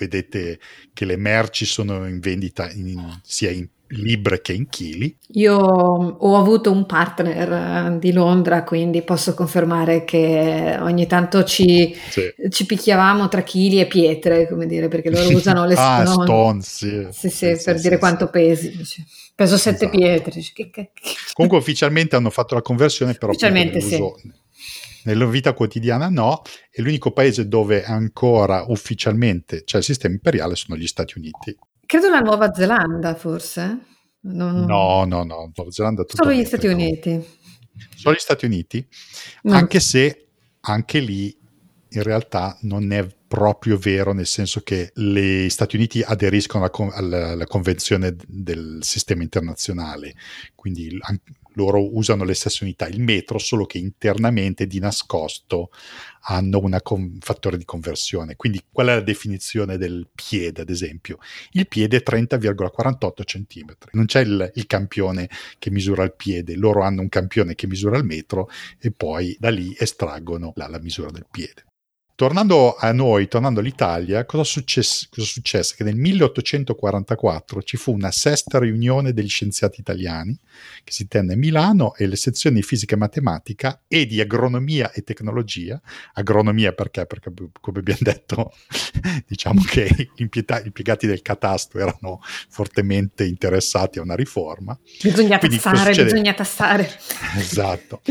[0.01, 0.59] vedete
[0.93, 5.15] che le merci sono in vendita in, sia in libre che in chili.
[5.33, 11.95] Io ho avuto un partner eh, di Londra, quindi posso confermare che ogni tanto ci,
[12.09, 12.33] sì.
[12.49, 16.23] ci picchiavamo tra chili e pietre, come dire, perché loro usano le ah, stone.
[16.23, 17.07] stone sì.
[17.11, 18.71] Sì, sì, sì per dire quanto pesi.
[19.35, 19.97] Peso sette esatto.
[19.97, 20.41] pietre.
[21.33, 24.01] Comunque ufficialmente hanno fatto la conversione, però ufficialmente sì.
[25.03, 30.77] Nella vita quotidiana no, e l'unico paese dove ancora ufficialmente c'è il sistema imperiale sono
[30.77, 31.57] gli Stati Uniti.
[31.85, 33.79] Credo la Nuova Zelanda, forse.
[34.21, 34.65] Non...
[34.65, 37.39] No, no, no, Nuova Zelanda Solo gli Stati Uniti.
[37.95, 38.85] Solo gli Stati Uniti,
[39.43, 39.53] no.
[39.53, 40.27] anche se
[40.61, 41.35] anche lì
[41.93, 47.29] in realtà non è proprio vero, nel senso che gli Stati Uniti aderiscono alla, alla,
[47.29, 50.15] alla convenzione del sistema internazionale,
[50.55, 50.97] quindi
[51.53, 55.71] loro usano le stesse unità, il metro, solo che internamente di nascosto
[56.23, 58.35] hanno un con- fattore di conversione.
[58.35, 61.17] Quindi qual è la definizione del piede, ad esempio?
[61.51, 63.75] Il piede è 30,48 cm.
[63.91, 67.97] Non c'è il, il campione che misura il piede, loro hanno un campione che misura
[67.97, 71.65] il metro e poi da lì estraggono la, la misura del piede
[72.21, 75.07] tornando a noi, tornando all'Italia, cosa successe?
[75.09, 75.73] cosa successe?
[75.75, 80.37] Che nel 1844 ci fu una sesta riunione degli scienziati italiani
[80.83, 84.91] che si tenne a Milano e le sezioni di fisica e matematica e di agronomia
[84.91, 85.81] e tecnologia.
[86.13, 87.07] Agronomia perché?
[87.07, 88.53] Perché come abbiamo detto,
[89.25, 94.77] diciamo che gli impiegati del catasto erano fortemente interessati a una riforma.
[95.01, 96.87] Bisogna Quindi, tassare, bisogna tassare.
[97.35, 98.01] Esatto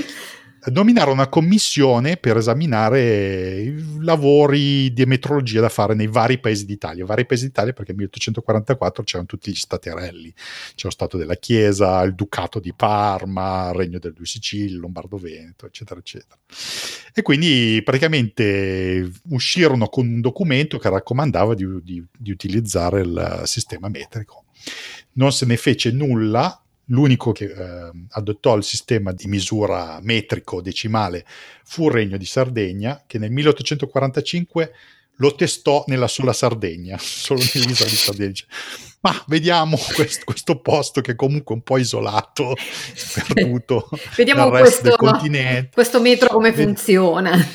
[0.66, 7.04] nominare una commissione per esaminare i lavori di metrologia da fare nei vari paesi d'Italia.
[7.06, 10.32] Vari paesi d'Italia perché nel 1844 c'erano tutti gli staterelli,
[10.74, 14.78] c'è lo Stato della Chiesa, il Ducato di Parma, il Regno delle Due Sicilie, il
[14.78, 16.38] Lombardo-Veneto, eccetera, eccetera.
[17.14, 23.88] E quindi praticamente uscirono con un documento che raccomandava di, di, di utilizzare il sistema
[23.88, 24.44] metrico.
[25.12, 31.24] Non se ne fece nulla L'unico che eh, adottò il sistema di misura metrico decimale
[31.64, 34.72] fu il Regno di Sardegna, che nel 1845
[35.20, 38.42] lo testò nella sola Sardegna, solo nell'isola di Sardegna.
[39.00, 42.54] Ma vediamo questo, questo, posto che è comunque un po' isolato,
[43.32, 45.70] perduto vediamo questo, del continente.
[45.72, 47.46] Questo metro come funziona.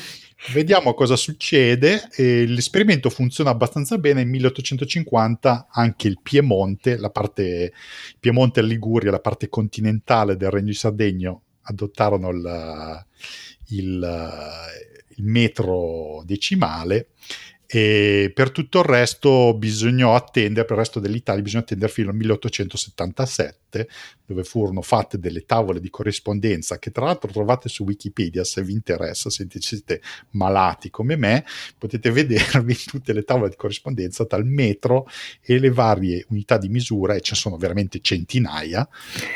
[0.52, 2.08] Vediamo cosa succede.
[2.12, 4.22] E l'esperimento funziona abbastanza bene.
[4.22, 7.72] Nel 1850 anche il Piemonte, la parte
[8.20, 13.04] Piemonte e Liguria, la parte continentale del Regno di Sardegno, adottarono il,
[13.68, 14.28] il,
[15.16, 17.08] il metro decimale
[17.66, 22.16] e per tutto il resto bisognò attendere, per il resto dell'Italia bisogna attendere fino al
[22.16, 23.88] 1877,
[24.24, 28.72] dove furono fatte delle tavole di corrispondenza che tra l'altro trovate su Wikipedia se vi
[28.72, 30.00] interessa, se siete
[30.30, 31.44] malati come me,
[31.76, 35.06] potete vedervi tutte le tavole di corrispondenza il metro
[35.40, 38.88] e le varie unità di misura, e ce ne sono veramente centinaia,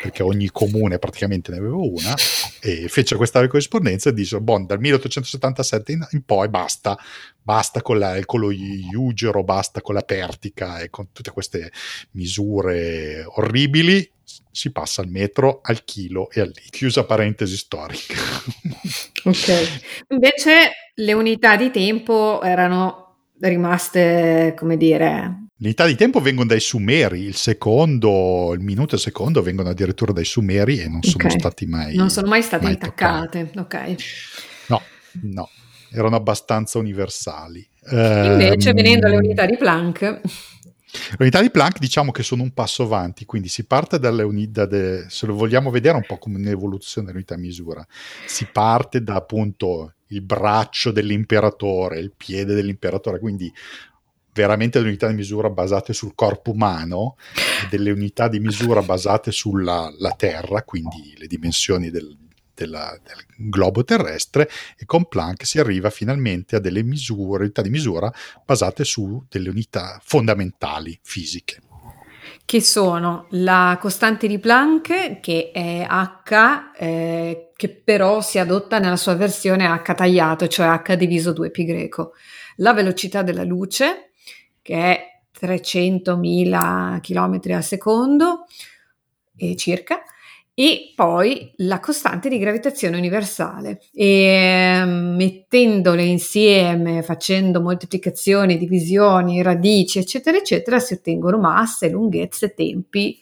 [0.02, 2.14] perché ogni comune praticamente ne aveva una,
[2.60, 6.98] e fece questa corrispondenza e disse, bon, dal 1877 in, in poi basta,
[7.42, 11.72] basta con, la, con lo Iugero, basta con la Pertica e con tutte queste
[12.12, 14.08] misure orribili,
[14.50, 16.70] si passa al metro, al chilo e al litro.
[16.70, 18.14] Chiusa parentesi storica.
[19.24, 19.82] ok.
[20.08, 25.48] Invece le unità di tempo erano rimaste, come dire...
[25.60, 29.68] Le unità di tempo vengono dai Sumeri, il secondo, il minuto e il secondo vengono
[29.68, 31.96] addirittura dai Sumeri e non sono stati mai...
[31.96, 33.94] Non sono mai state mai intaccate, ok.
[34.68, 34.82] No,
[35.22, 35.50] no
[35.92, 37.66] erano abbastanza universali.
[37.90, 40.00] Invece, um, venendo alle unità di Planck.
[40.02, 44.66] Le unità di Planck diciamo che sono un passo avanti, quindi si parte dalle unità,
[44.66, 47.86] de, se lo vogliamo vedere un po' come un'evoluzione dell'unità misura,
[48.26, 53.52] si parte da appunto il braccio dell'imperatore, il piede dell'imperatore, quindi
[54.32, 57.16] veramente delle unità di misura basate sul corpo umano
[57.62, 62.16] e delle unità di misura basate sulla terra, quindi le dimensioni del,
[62.60, 67.70] della, del globo terrestre e con Planck si arriva finalmente a delle misure, unità di
[67.70, 68.12] misura
[68.44, 71.62] basate su delle unità fondamentali fisiche.
[72.44, 78.96] Che sono la costante di Planck, che è H, eh, che però si adotta nella
[78.96, 82.12] sua versione H tagliato, cioè H diviso 2π greco.
[82.56, 84.10] La velocità della luce,
[84.60, 88.46] che è 300.000 km al secondo,
[89.36, 90.02] e circa,
[90.60, 93.80] e poi la costante di gravitazione universale.
[93.94, 103.18] E ehm, mettendole insieme, facendo moltiplicazioni, divisioni, radici, eccetera, eccetera, si ottengono masse, lunghezze, tempi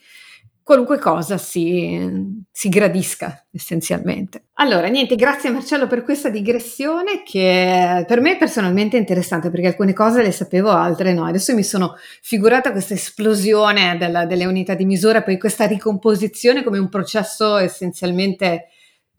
[0.69, 4.49] qualunque cosa si, si, gradisca essenzialmente.
[4.59, 9.93] Allora, niente, grazie Marcello per questa digressione che per me è personalmente interessante perché alcune
[9.93, 11.25] cose le sapevo, altre no.
[11.25, 16.77] Adesso mi sono figurata questa esplosione della, delle unità di misura, poi questa ricomposizione come
[16.77, 18.67] un processo essenzialmente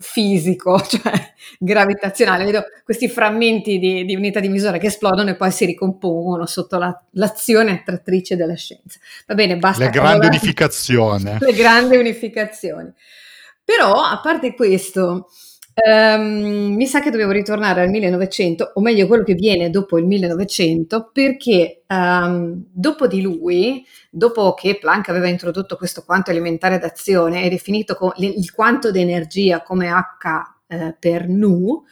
[0.01, 1.13] fisico, cioè
[1.59, 2.45] gravitazionale.
[2.45, 6.79] Vedo questi frammenti di, di, unità di misura che esplodono e poi si ricompongono sotto
[6.79, 8.99] la, l'azione attrattrice della scienza.
[9.27, 9.85] Va bene, basta.
[9.85, 11.39] La grande unificazione.
[11.41, 12.91] Le grandi unificazioni.
[13.63, 15.29] Però, a parte questo,
[15.83, 20.07] Um, mi sa che dobbiamo ritornare al 1900, o meglio quello che viene dopo il
[20.07, 27.45] 1900, perché um, dopo di lui, dopo che Planck aveva introdotto questo quanto elementare d'azione
[27.45, 31.83] e definito co- il quanto d'energia come H eh, per nu,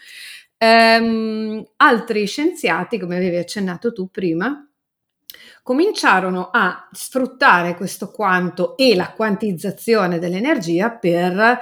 [0.58, 4.68] um, altri scienziati, come avevi accennato tu prima,
[5.62, 11.60] cominciarono a sfruttare questo quanto e la quantizzazione dell'energia per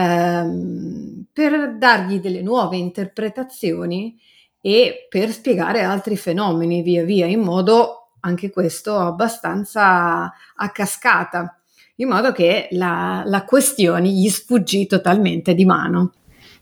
[0.00, 4.18] ehm, per dargli delle nuove interpretazioni
[4.60, 11.58] e per spiegare altri fenomeni via via in modo anche questo abbastanza a cascata,
[11.96, 16.12] in modo che la, la questione gli sfuggì totalmente di mano.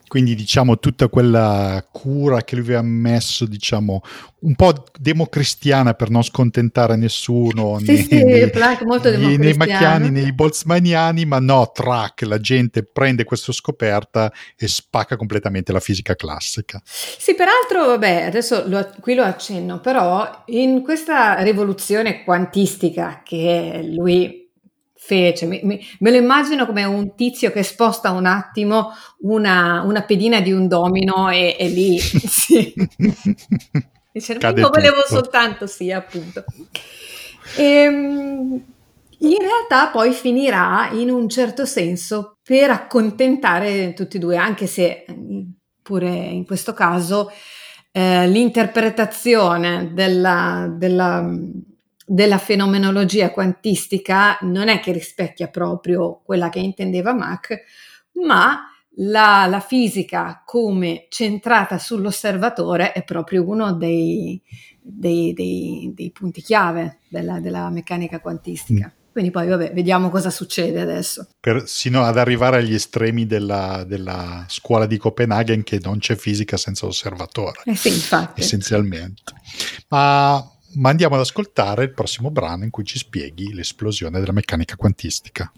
[0.09, 4.01] Quindi diciamo tutta quella cura che lui aveva messo, diciamo,
[4.39, 7.77] un po' democristiana per non scontentare nessuno.
[7.77, 8.51] Sì, nei, sì, nei,
[8.85, 14.67] molto nei, nei macchiani, nei boltzmanniani, ma no, track, la gente prende questa scoperta e
[14.67, 16.81] spacca completamente la fisica classica.
[16.83, 24.38] Sì, peraltro, vabbè, adesso lo, qui lo accenno, però in questa rivoluzione quantistica che lui
[25.09, 25.47] fece.
[25.47, 28.91] Mi, mi, me lo immagino come un tizio che sposta un attimo
[29.21, 32.71] una, una pedina di un domino e, e lì sì.
[34.11, 36.43] Dice, io volevo soltanto, sì, appunto.
[37.57, 38.63] E, ehm,
[39.21, 45.05] in realtà poi finirà in un certo senso per accontentare tutti e due, anche se
[45.81, 47.31] pure in questo caso
[47.91, 51.27] eh, l'interpretazione della, della
[52.11, 57.55] della fenomenologia quantistica non è che rispecchia proprio quella che intendeva Mach,
[58.13, 64.41] ma la, la fisica come centrata sull'osservatore è proprio uno dei,
[64.81, 68.91] dei, dei, dei punti chiave della, della meccanica quantistica.
[68.91, 68.97] Mm.
[69.11, 71.27] Quindi poi vabbè, vediamo cosa succede adesso.
[71.39, 76.57] Per, sino ad arrivare agli estremi della, della, scuola di Copenaghen che non c'è fisica
[76.57, 77.61] senza osservatore.
[77.65, 78.41] Eh sì, infatti.
[78.41, 79.21] Essenzialmente.
[79.89, 80.43] Ma
[80.75, 85.51] ma andiamo ad ascoltare il prossimo brano in cui ci spieghi l'esplosione della meccanica quantistica.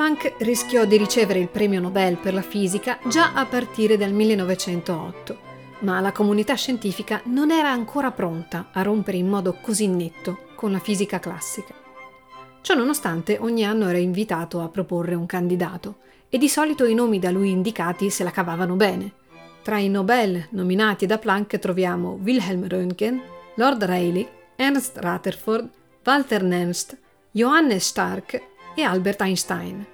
[0.00, 5.38] Planck rischiò di ricevere il premio Nobel per la fisica già a partire dal 1908,
[5.80, 10.72] ma la comunità scientifica non era ancora pronta a rompere in modo così netto con
[10.72, 11.74] la fisica classica.
[12.62, 15.96] Ciò nonostante, ogni anno era invitato a proporre un candidato
[16.30, 19.12] e di solito i nomi da lui indicati se la cavavano bene.
[19.62, 23.20] Tra i Nobel nominati da Planck troviamo Wilhelm Röntgen,
[23.56, 25.68] Lord Rayleigh, Ernst Rutherford,
[26.02, 26.96] Walter Nernst,
[27.32, 28.42] Johannes Stark
[28.74, 29.89] e Albert Einstein.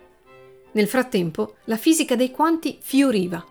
[0.77, 3.43] Nel frattempo, la fisica dei quanti fioriva.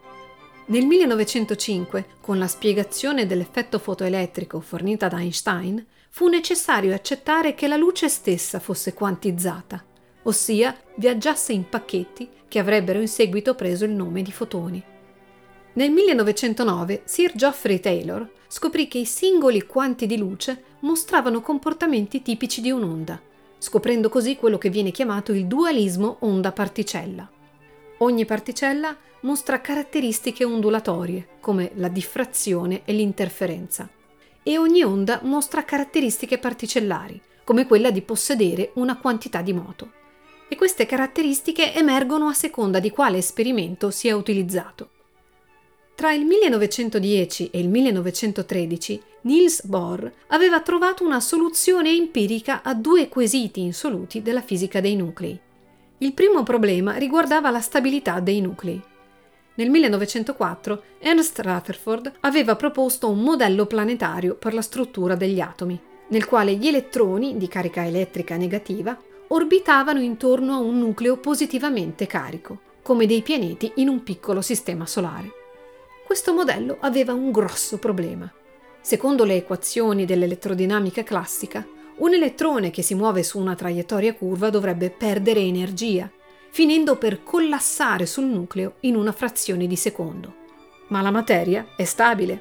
[0.68, 7.78] Nel 1905, con la spiegazione dell'effetto fotoelettrico fornita da Einstein, fu necessario accettare che la
[7.78, 9.84] luce stessa fosse quantizzata,
[10.22, 14.84] ossia viaggiasse in pacchetti che avrebbero in seguito preso il nome di fotoni.
[15.74, 22.62] Nel 1909 Sir Geoffrey Taylor scoprì che i singoli quanti di luce mostravano comportamenti tipici
[22.62, 23.20] di un'onda,
[23.66, 27.28] scoprendo così quello che viene chiamato il dualismo onda-particella.
[27.98, 33.90] Ogni particella mostra caratteristiche ondulatorie, come la diffrazione e l'interferenza,
[34.44, 39.92] e ogni onda mostra caratteristiche particellari, come quella di possedere una quantità di moto.
[40.48, 44.90] E queste caratteristiche emergono a seconda di quale esperimento sia utilizzato.
[45.96, 53.08] Tra il 1910 e il 1913 Niels Bohr aveva trovato una soluzione empirica a due
[53.08, 55.40] quesiti insoluti della fisica dei nuclei.
[56.00, 58.80] Il primo problema riguardava la stabilità dei nuclei.
[59.56, 65.80] Nel 1904 Ernst Rutherford aveva proposto un modello planetario per la struttura degli atomi,
[66.10, 72.60] nel quale gli elettroni di carica elettrica negativa orbitavano intorno a un nucleo positivamente carico,
[72.82, 75.45] come dei pianeti in un piccolo sistema solare.
[76.06, 78.32] Questo modello aveva un grosso problema.
[78.80, 81.66] Secondo le equazioni dell'elettrodinamica classica,
[81.98, 86.08] un elettrone che si muove su una traiettoria curva dovrebbe perdere energia,
[86.52, 90.36] finendo per collassare sul nucleo in una frazione di secondo.
[90.90, 92.40] Ma la materia è stabile.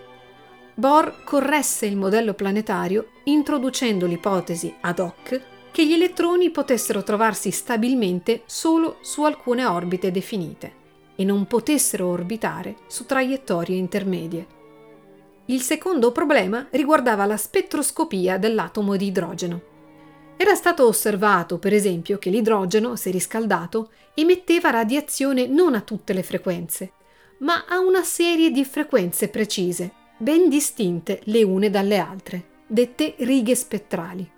[0.75, 5.41] Bohr corresse il modello planetario introducendo l'ipotesi ad hoc
[5.73, 10.83] che gli elettroni potessero trovarsi stabilmente solo su alcune orbite definite
[11.17, 14.47] e non potessero orbitare su traiettorie intermedie.
[15.47, 19.61] Il secondo problema riguardava la spettroscopia dell'atomo di idrogeno.
[20.37, 26.23] Era stato osservato, per esempio, che l'idrogeno, se riscaldato, emetteva radiazione non a tutte le
[26.23, 26.93] frequenze,
[27.39, 33.55] ma a una serie di frequenze precise, ben distinte le une dalle altre, dette righe
[33.55, 34.31] spettrali.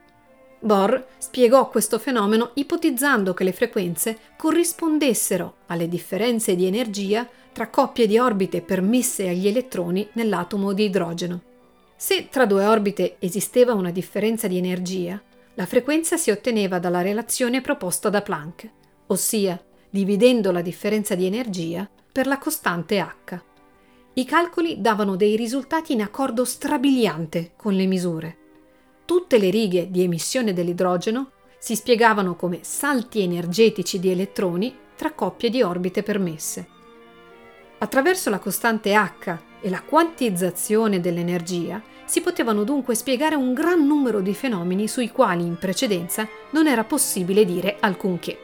[0.66, 8.08] Bohr spiegò questo fenomeno ipotizzando che le frequenze corrispondessero alle differenze di energia tra coppie
[8.08, 11.40] di orbite permesse agli elettroni nell'atomo di idrogeno.
[11.96, 15.22] Se tra due orbite esisteva una differenza di energia,
[15.54, 18.68] la frequenza si otteneva dalla relazione proposta da Planck,
[19.06, 19.58] ossia
[19.88, 23.40] dividendo la differenza di energia per la costante h.
[24.14, 28.36] I calcoli davano dei risultati in accordo strabiliante con le misure.
[29.06, 35.48] Tutte le righe di emissione dell'idrogeno si spiegavano come salti energetici di elettroni tra coppie
[35.48, 36.66] di orbite permesse.
[37.78, 44.20] Attraverso la costante H e la quantizzazione dell'energia si potevano dunque spiegare un gran numero
[44.20, 48.38] di fenomeni sui quali in precedenza non era possibile dire alcunché.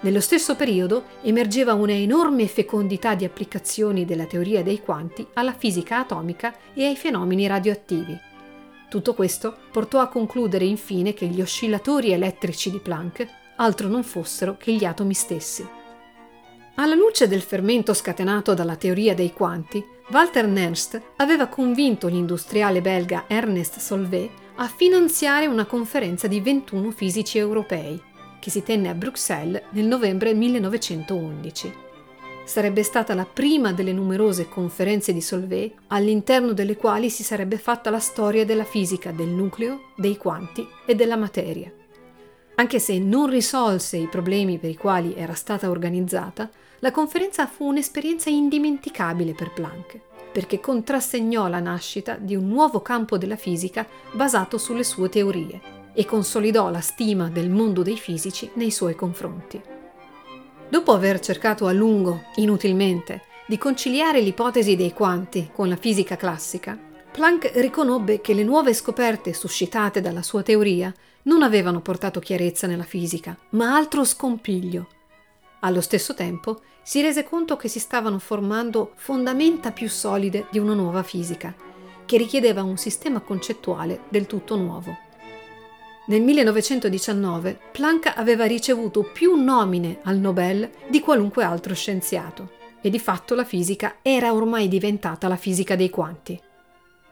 [0.00, 5.98] Nello stesso periodo emergeva una enorme fecondità di applicazioni della teoria dei quanti alla fisica
[6.00, 8.27] atomica e ai fenomeni radioattivi.
[8.88, 13.26] Tutto questo portò a concludere infine che gli oscillatori elettrici di Planck
[13.56, 15.66] altro non fossero che gli atomi stessi.
[16.76, 23.24] Alla luce del fermento scatenato dalla teoria dei quanti, Walter Nernst aveva convinto l'industriale belga
[23.26, 28.00] Ernest Solvay a finanziare una conferenza di 21 fisici europei,
[28.40, 31.86] che si tenne a Bruxelles nel novembre 1911.
[32.48, 37.90] Sarebbe stata la prima delle numerose conferenze di Solvay all'interno delle quali si sarebbe fatta
[37.90, 41.70] la storia della fisica del nucleo, dei quanti e della materia.
[42.54, 47.66] Anche se non risolse i problemi per i quali era stata organizzata, la conferenza fu
[47.66, 50.00] un'esperienza indimenticabile per Planck,
[50.32, 55.60] perché contrassegnò la nascita di un nuovo campo della fisica basato sulle sue teorie
[55.92, 59.76] e consolidò la stima del mondo dei fisici nei suoi confronti.
[60.68, 66.78] Dopo aver cercato a lungo, inutilmente, di conciliare l'ipotesi dei quanti con la fisica classica,
[67.10, 70.92] Planck riconobbe che le nuove scoperte suscitate dalla sua teoria
[71.22, 74.88] non avevano portato chiarezza nella fisica, ma altro scompiglio
[75.60, 80.74] allo stesso tempo si rese conto che si stavano formando fondamenta più solide di una
[80.74, 81.54] nuova fisica,
[82.06, 84.96] che richiedeva un sistema concettuale del tutto nuovo.
[86.08, 92.98] Nel 1919 Planck aveva ricevuto più nomine al Nobel di qualunque altro scienziato e di
[92.98, 96.40] fatto la fisica era ormai diventata la fisica dei quanti.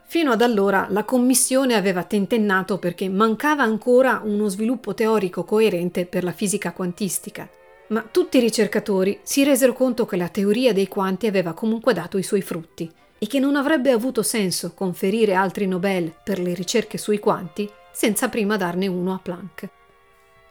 [0.07, 6.23] Fino ad allora la commissione aveva tentennato perché mancava ancora uno sviluppo teorico coerente per
[6.23, 7.47] la fisica quantistica
[7.89, 12.17] ma tutti i ricercatori si resero conto che la teoria dei quanti aveva comunque dato
[12.17, 16.97] i suoi frutti e che non avrebbe avuto senso conferire altri Nobel per le ricerche
[16.97, 19.69] sui quanti senza prima darne uno a Planck.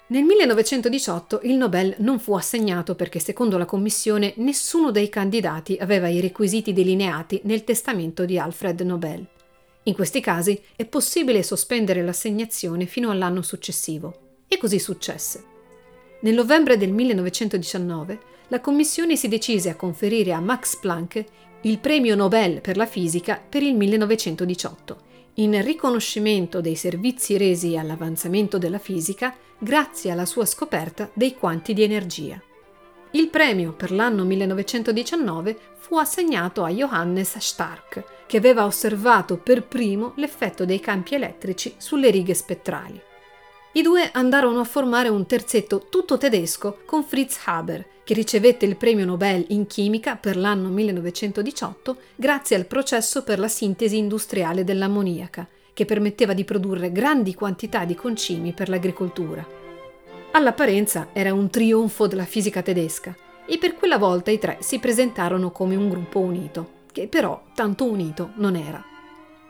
[0.08, 6.08] Nel 1918 il Nobel non fu assegnato perché secondo la commissione nessuno dei candidati aveva
[6.08, 9.24] i requisiti delineati nel testamento di Alfred Nobel.
[9.84, 14.42] In questi casi è possibile sospendere l'assegnazione fino all'anno successivo.
[14.48, 15.44] E così successe.
[16.22, 18.18] Nel novembre del 1919
[18.48, 21.24] la Commissione si decise a conferire a Max Planck
[21.60, 25.05] il premio Nobel per la fisica per il 1918,
[25.38, 31.82] in riconoscimento dei servizi resi all'avanzamento della fisica grazie alla sua scoperta dei quanti di
[31.82, 32.40] energia.
[33.12, 40.12] Il premio per l'anno 1919 fu assegnato a Johannes Stark, che aveva osservato per primo
[40.16, 43.00] l'effetto dei campi elettrici sulle righe spettrali.
[43.76, 48.76] I due andarono a formare un terzetto tutto tedesco con Fritz Haber, che ricevette il
[48.76, 55.46] premio Nobel in chimica per l'anno 1918 grazie al processo per la sintesi industriale dell'ammoniaca,
[55.74, 59.46] che permetteva di produrre grandi quantità di concimi per l'agricoltura.
[60.30, 63.14] All'apparenza era un trionfo della fisica tedesca
[63.44, 67.84] e per quella volta i tre si presentarono come un gruppo unito, che però tanto
[67.84, 68.82] unito non era.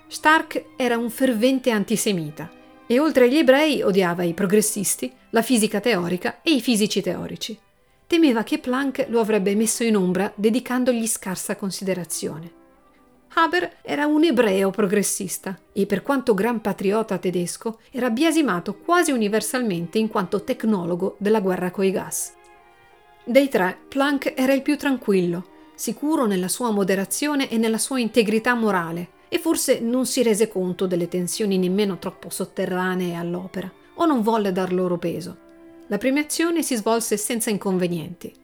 [0.09, 2.57] Stark era un fervente antisemita
[2.87, 7.59] e oltre agli ebrei odiava i progressisti, la fisica teorica e i fisici teorici.
[8.07, 12.65] Temeva che Planck lo avrebbe messo in ombra dedicandogli scarsa considerazione.
[13.35, 19.99] Haber era un ebreo progressista e per quanto gran patriota tedesco era biasimato quasi universalmente
[19.99, 22.33] in quanto tecnologo della guerra coi gas.
[23.25, 28.55] Dei tre, Planck era il più tranquillo, sicuro nella sua moderazione e nella sua integrità
[28.55, 34.23] morale, e forse non si rese conto delle tensioni nemmeno troppo sotterranee all'opera, o non
[34.23, 35.37] volle dar loro peso.
[35.89, 38.35] La premiazione si svolse senza inconvenienti.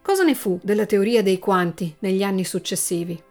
[0.00, 3.22] Cosa ne fu della teoria dei quanti negli anni successivi?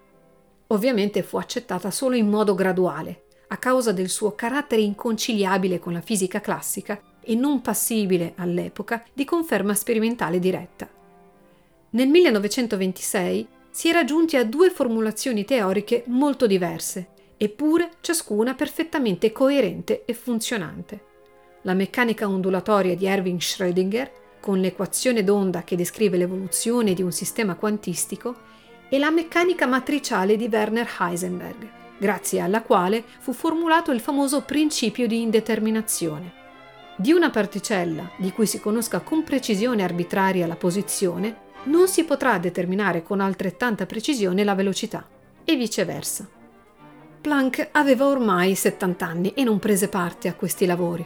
[0.67, 6.01] Ovviamente fu accettata solo in modo graduale, a causa del suo carattere inconciliabile con la
[6.01, 10.87] fisica classica e non passibile all'epoca di conferma sperimentale diretta.
[11.89, 17.07] Nel 1926 si era giunti a due formulazioni teoriche molto diverse,
[17.37, 21.05] eppure ciascuna perfettamente coerente e funzionante.
[21.63, 24.09] La meccanica ondulatoria di Erwin Schrödinger,
[24.39, 28.35] con l'equazione d'onda che descrive l'evoluzione di un sistema quantistico,
[28.89, 35.07] e la meccanica matriciale di Werner Heisenberg, grazie alla quale fu formulato il famoso principio
[35.07, 36.33] di indeterminazione.
[36.97, 42.37] Di una particella di cui si conosca con precisione arbitraria la posizione, non si potrà
[42.37, 45.05] determinare con altrettanta precisione la velocità,
[45.43, 46.27] e viceversa.
[47.21, 51.05] Planck aveva ormai 70 anni e non prese parte a questi lavori.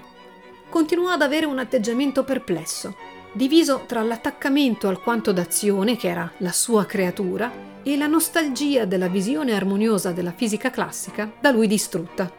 [0.70, 2.96] Continuò ad avere un atteggiamento perplesso,
[3.34, 9.10] diviso tra l'attaccamento al quanto d'azione, che era la sua creatura, e la nostalgia della
[9.10, 12.32] visione armoniosa della fisica classica da lui distrutta.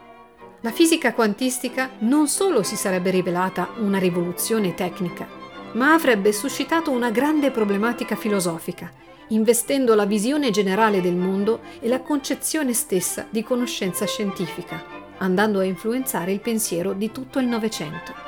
[0.61, 5.36] La fisica quantistica non solo si sarebbe rivelata una rivoluzione tecnica,
[5.77, 8.91] ma avrebbe suscitato una grande problematica filosofica,
[9.27, 14.83] investendo la visione generale del mondo e la concezione stessa di conoscenza scientifica,
[15.19, 18.26] andando a influenzare il pensiero di tutto il Novecento.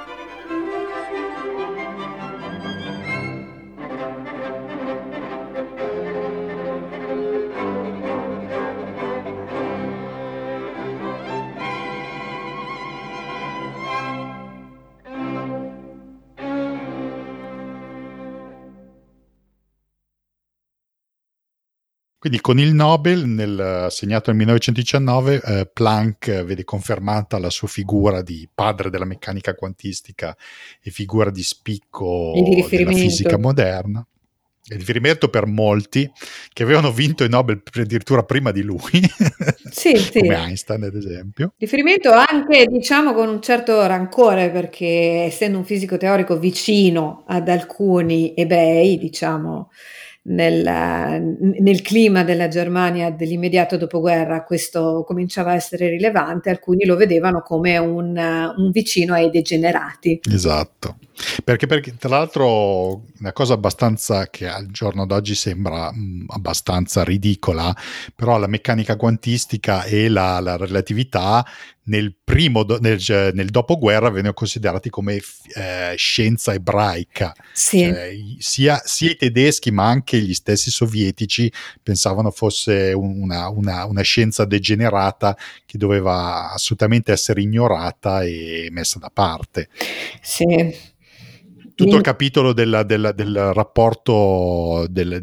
[22.19, 28.21] Quindi con il Nobel, nel, assegnato nel 1919, eh, Planck vede confermata la sua figura
[28.21, 30.35] di padre della meccanica quantistica
[30.81, 34.05] e figura di spicco di della fisica moderna.
[34.71, 36.11] E di riferimento per molti
[36.51, 38.81] che avevano vinto il Nobel addirittura prima di lui,
[39.71, 40.19] sì, sì.
[40.19, 41.53] come Einstein ad esempio.
[41.57, 48.33] Riferimento anche diciamo con un certo rancore perché essendo un fisico teorico vicino ad alcuni
[48.35, 49.71] ebrei, diciamo,
[50.21, 50.61] nel,
[51.59, 57.77] nel, clima della Germania dell'immediato dopoguerra questo cominciava a essere rilevante, alcuni lo vedevano come
[57.77, 60.19] un, un vicino ai degenerati.
[60.31, 60.97] Esatto,
[61.43, 67.03] perché, perché, tra l'altro una cosa abbastanza che al giorno d'oggi sembra mh, mm, abbastanza
[67.03, 67.75] ridicola,
[68.15, 71.45] però la meccanica quantistica e la, la relatività
[71.89, 75.15] nel primo nel, nel dopoguerra vennero considerati come
[75.55, 77.33] eh, scienza ebraica.
[77.51, 77.79] Sì.
[77.79, 81.51] Cioè, sia, sia, i tedeschi ma anche gli stessi sovietici
[81.81, 89.09] pensavano fosse una, una, una, scienza degenerata che doveva assolutamente essere ignorata e messa da
[89.11, 89.69] parte.
[90.21, 90.88] Sì.
[91.85, 95.19] Tutto il capitolo della, della, del rapporto dei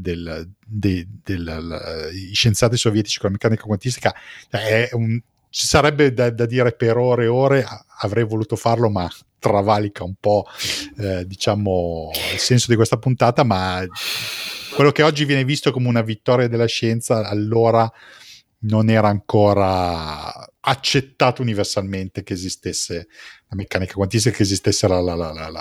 [2.33, 4.15] scienziati sovietici con la meccanica quantistica
[4.51, 5.21] è un
[5.57, 7.67] ci sarebbe da, da, dire per ore e ore,
[8.01, 10.45] avrei voluto farlo, ma travalica un po'
[10.99, 13.83] eh, diciamo il senso di questa puntata, ma
[14.75, 17.91] quello che oggi viene visto come una vittoria della scienza, allora
[18.61, 20.31] non era ancora
[20.69, 23.07] accettato universalmente che esistesse
[23.49, 25.53] la meccanica quantistica, che esistesse la, la, la,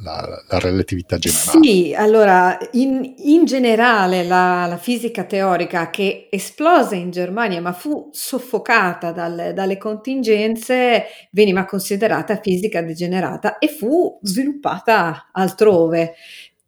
[0.00, 1.60] la relatività generale.
[1.60, 9.10] Sì, allora in, in generale la, fisica teorica che esplose in Germania ma fu soffocata
[9.10, 16.14] dal, dalle contingenze veniva considerata fisica degenerata e fu sviluppata altrove.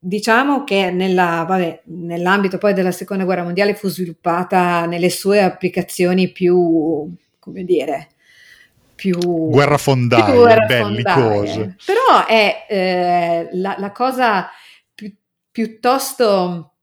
[0.01, 6.31] Diciamo che nella, vabbè, nell'ambito poi della seconda guerra mondiale fu sviluppata nelle sue applicazioni
[6.33, 7.12] più,
[7.49, 8.09] come dire,
[8.94, 11.76] più guerrafondaie, bellicose.
[11.84, 14.49] Però è eh, la, la, cosa
[14.94, 15.16] pi-
[15.51, 16.74] piuttosto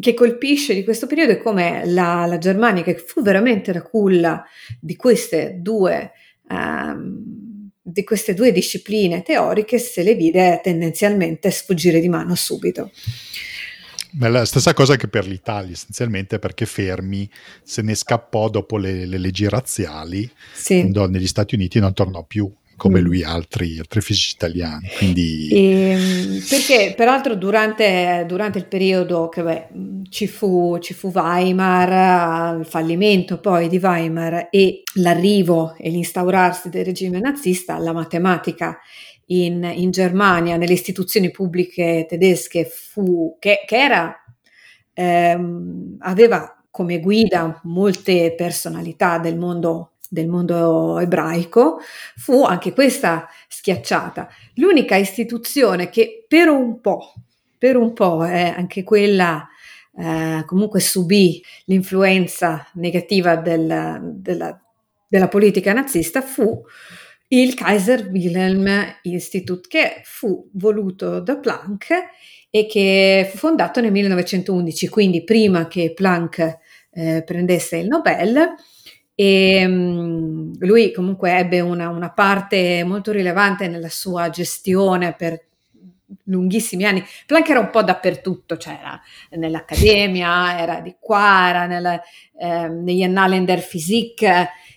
[0.00, 4.44] che colpisce di questo periodo è come la, la, Germania, che fu veramente la culla
[4.80, 6.12] di queste due
[6.48, 7.42] um,
[7.86, 12.90] di queste due discipline teoriche se le vide tendenzialmente sfuggire di mano subito.
[14.18, 17.28] La stessa cosa che per l'Italia, essenzialmente perché Fermi
[17.62, 20.80] se ne scappò dopo le, le leggi razziali, sì.
[20.80, 22.50] andò negli Stati Uniti e non tornò più.
[22.76, 23.04] come mm.
[23.04, 24.88] lui altri, altri fisici italiani.
[24.96, 25.48] Quindi...
[25.48, 29.66] E, ehm, perché peraltro durante, durante, il periodo che beh,
[30.08, 36.84] ci, fu, ci fu Weimar, il fallimento poi di Weimar e l'arrivo e l'instaurarsi del
[36.84, 38.78] regime nazista, la matematica
[39.26, 44.14] in, in Germania, nelle istituzioni pubbliche tedesche, fu, che, che era,
[44.92, 51.80] ehm, aveva come guida molte personalità del mondo del mondo ebraico,
[52.16, 54.28] fu anche questa schiacciata.
[54.54, 57.14] L'unica istituzione che per un po',
[57.58, 59.48] per un po', eh, anche quella
[59.96, 64.60] eh, comunque subì l'influenza negativa del, della,
[65.08, 66.62] della politica nazista fu
[67.40, 71.90] il Kaiser Wilhelm Institute, che fu voluto da Planck
[72.50, 76.58] e che fu fondato nel 1911, quindi prima che Planck
[76.90, 78.54] eh, prendesse il Nobel
[79.16, 85.44] e um, lui comunque ebbe una, una, parte molto rilevante nella sua gestione per
[86.24, 87.04] lunghissimi anni.
[87.26, 92.00] Planck era un po' dappertutto, cioè era nell'accademia, era di qua, era nella,
[92.38, 94.22] eh, negli Annalen der Physik,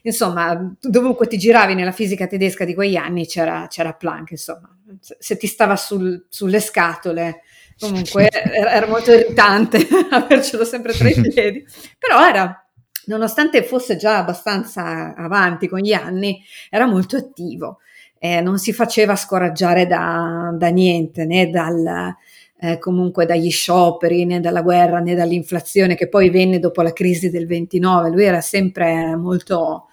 [0.08, 4.70] insomma, dovunque ti giravi nella fisica tedesca di quegli anni c'era, c'era Planck, insomma,
[5.01, 7.41] se ti stava sul, sulle scatole.
[7.78, 11.66] Comunque era, era molto irritante avercelo sempre tra i piedi,
[11.99, 12.62] però era
[13.05, 17.80] nonostante fosse già abbastanza avanti con gli anni, era molto attivo,
[18.20, 22.16] eh, non si faceva scoraggiare da, da niente, né dal,
[22.60, 27.30] eh, comunque dagli scioperi, né dalla guerra, né dall'inflazione che poi venne dopo la crisi
[27.30, 28.10] del 29.
[28.10, 29.88] Lui era sempre molto,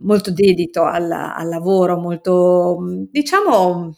[0.00, 2.78] molto dedito al, al lavoro, molto,
[3.10, 3.96] diciamo,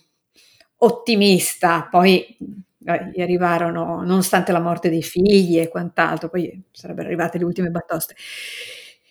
[0.79, 1.89] ottimista.
[1.91, 2.37] Poi
[2.79, 8.15] gli arrivarono, nonostante la morte dei figli e quant'altro, poi sarebbero arrivate le ultime batoste.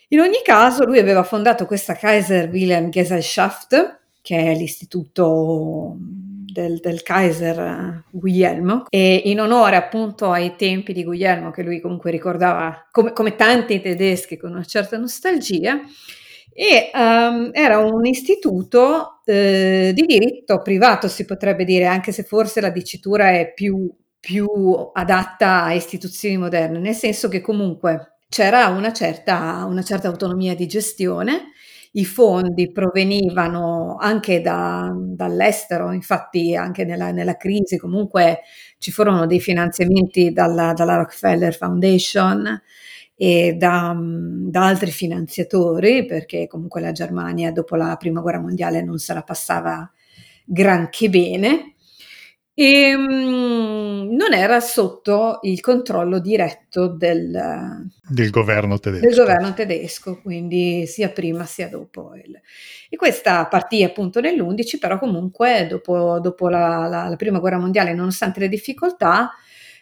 [0.09, 5.95] In ogni caso, lui aveva fondato questa Kaiser Wilhelm Gesellschaft, che è l'istituto
[6.51, 12.11] del, del, Kaiser Guglielmo e in onore appunto ai tempi di Guglielmo che lui comunque
[12.11, 15.79] ricordava come, come tanti tedeschi con una certa nostalgia
[16.53, 22.61] e um, era un istituto eh, di diritto privato, si potrebbe dire, anche se forse
[22.61, 23.89] la dicitura è più,
[24.19, 24.47] più
[24.93, 30.67] adatta a istituzioni moderne, nel senso che comunque c'era una certa, una certa autonomia di
[30.67, 31.51] gestione,
[31.93, 38.41] i fondi provenivano anche da, dall'estero, infatti anche nella, nella, crisi comunque
[38.77, 42.61] ci furono dei finanziamenti dalla, dalla Rockefeller Foundation,
[43.23, 48.97] e da, da, altri finanziatori, perché comunque la Germania dopo la prima guerra mondiale non
[48.97, 49.87] se la passava
[50.43, 51.75] granché bene,
[52.55, 59.05] e um, non era sotto il controllo diretto del, del, governo tedesco.
[59.05, 60.19] del, governo tedesco.
[60.19, 62.15] quindi sia prima sia dopo.
[62.15, 62.41] Il,
[62.89, 67.93] e questa partì appunto nell'11, però comunque dopo, dopo la, la, la prima guerra mondiale,
[67.93, 69.31] nonostante le difficoltà,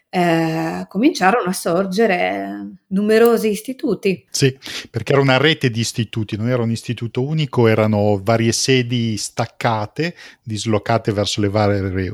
[0.09, 4.25] eh, cominciarono a sorgere numerosi istituti.
[4.29, 4.57] Sì,
[4.89, 10.15] perché era una rete di istituti, non era un istituto unico, erano varie sedi staccate,
[10.41, 12.11] dislocate verso le varie,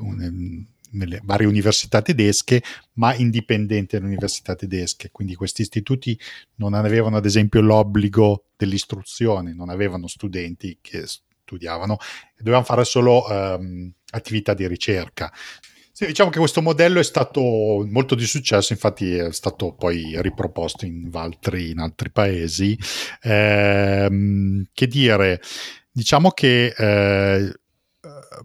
[0.91, 2.62] nelle varie università tedesche,
[2.93, 5.10] ma indipendenti dalle università tedesche.
[5.12, 6.20] Quindi questi istituti
[6.56, 11.98] non avevano ad esempio l'obbligo dell'istruzione, non avevano studenti che studiavano,
[12.38, 15.32] dovevano fare solo um, attività di ricerca.
[15.98, 17.39] Sì, diciamo che questo modello è stato
[17.89, 22.78] molto di successo, infatti è stato poi riproposto in altri, in altri paesi.
[23.22, 25.39] Eh, che dire,
[25.89, 27.60] diciamo che eh,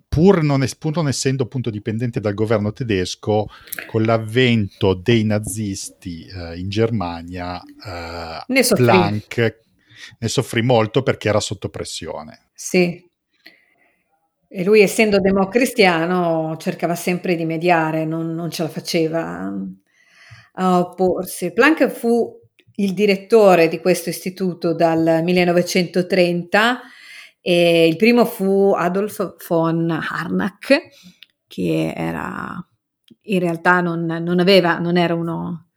[0.06, 3.48] pur non, es- pur non, essendo appunto dipendente dal governo tedesco,
[3.88, 9.58] con l'avvento dei nazisti eh, in Germania, eh, ne Planck
[10.18, 12.50] ne soffrì molto perché era sotto pressione.
[12.54, 13.09] Sì,
[14.52, 19.48] e lui, essendo democristiano, cercava sempre di mediare, non, non ce la faceva
[20.54, 21.52] a opporsi.
[21.52, 22.36] Planck fu
[22.74, 26.80] il direttore di questo istituto dal 1930
[27.40, 30.88] e il primo fu Adolf von Harnack,
[31.46, 32.52] che era
[33.22, 35.68] in realtà non, non aveva, non era uno,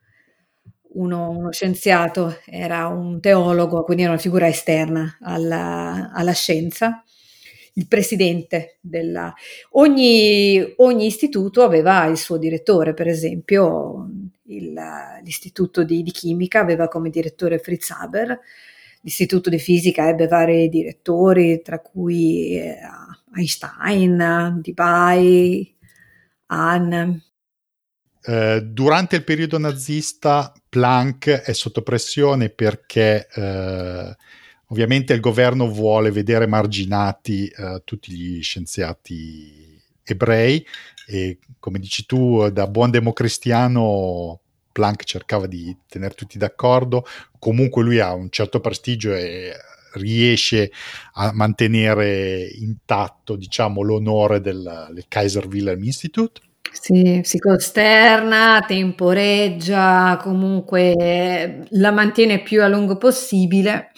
[0.94, 7.04] uno, uno, scienziato, era un teologo, quindi era una figura esterna alla, alla scienza
[7.74, 9.34] il presidente della...
[9.72, 14.08] Ogni, ogni istituto aveva il suo direttore, per esempio
[14.48, 14.74] il,
[15.24, 18.40] l'istituto di, di, chimica aveva come direttore Fritz Haber,
[19.02, 22.78] l'istituto di fisica ebbe vari direttori, tra cui eh,
[23.36, 25.74] Einstein, Debye,
[26.48, 27.22] Hahn.
[28.26, 34.16] Eh, durante il periodo nazista Planck è sotto pressione perché eh,
[34.74, 40.66] ovviamente il governo vuole vedere marginati uh, tutti gli scienziati ebrei
[41.06, 44.40] e come dici tu, da buon democristiano
[44.72, 47.06] Planck cercava di tenere tutti d'accordo,
[47.38, 49.54] comunque lui ha un certo prestigio e
[49.94, 50.72] riesce
[51.14, 56.42] a mantenere intatto diciamo, l'onore del, del Kaiser Wilhelm Institute.
[56.72, 63.92] Sì, si costerna, temporeggia, comunque la mantiene più a lungo possibile.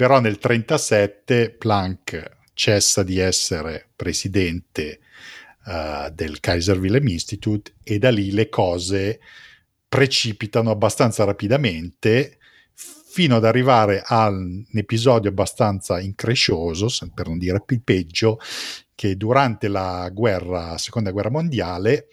[0.00, 5.00] Però nel 1937 Planck cessa di essere presidente
[5.66, 9.20] uh, del Kaiser Wilhelm Institute e da lì le cose
[9.86, 12.38] precipitano abbastanza rapidamente
[12.72, 18.38] fino ad arrivare a un episodio abbastanza increscioso, per non dire il peggio,
[18.94, 22.06] che durante la guerra, seconda guerra mondiale,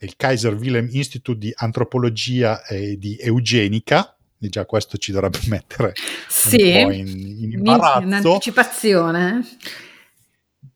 [0.00, 4.11] il Kaiser Wilhelm Institute di Antropologia e di Eugenica,
[4.42, 5.92] e già questo ci dovrebbe mettere
[6.28, 8.06] sì, un po' in, in imbarazzo.
[8.06, 9.46] Un'anticipazione.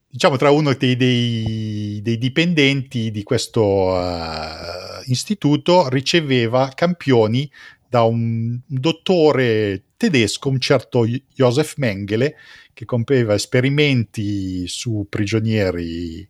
[0.09, 7.51] Diciamo tra uno dei, dei, dei dipendenti di questo uh, istituto riceveva campioni
[7.89, 12.37] da un dottore tedesco, un certo Josef Mengele,
[12.73, 16.27] che compieva esperimenti su prigionieri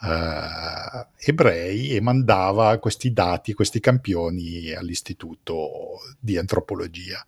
[0.00, 7.24] uh, ebrei e mandava questi dati, questi campioni all'istituto di antropologia.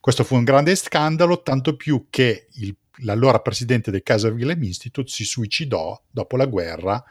[0.00, 5.10] Questo fu un grande scandalo, tanto più che il, l'allora presidente del Kaiser Wilhelm Institute
[5.10, 7.02] si suicidò dopo la guerra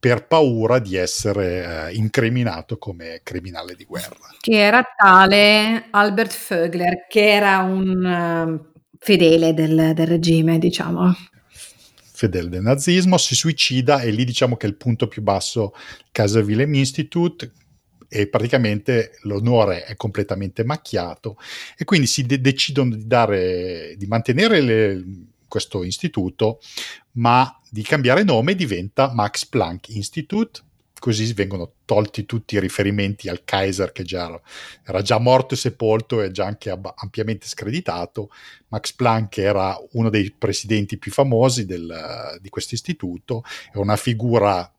[0.00, 4.30] per paura di essere eh, incriminato come criminale di guerra.
[4.40, 11.14] Che era tale Albert Vögler, che era un uh, fedele del, del, regime, diciamo.
[12.20, 15.72] Fedele del nazismo, si suicida e lì diciamo che è il punto più basso
[16.12, 17.50] Kaiser Wilhelm Institute
[18.08, 21.38] e praticamente l'onore è completamente macchiato
[21.78, 25.04] e quindi si de- decidono di, dare, di mantenere le,
[25.48, 26.60] questo istituto,
[27.12, 30.60] ma di cambiare nome diventa Max Planck Institute,
[31.00, 34.40] così vengono tolti tutti i riferimenti al Kaiser che già,
[34.86, 38.30] era già morto e sepolto e già anche ampiamente screditato.
[38.68, 43.42] Max Planck era uno dei presidenti più famosi del, di questo istituto,
[43.72, 44.72] è una figura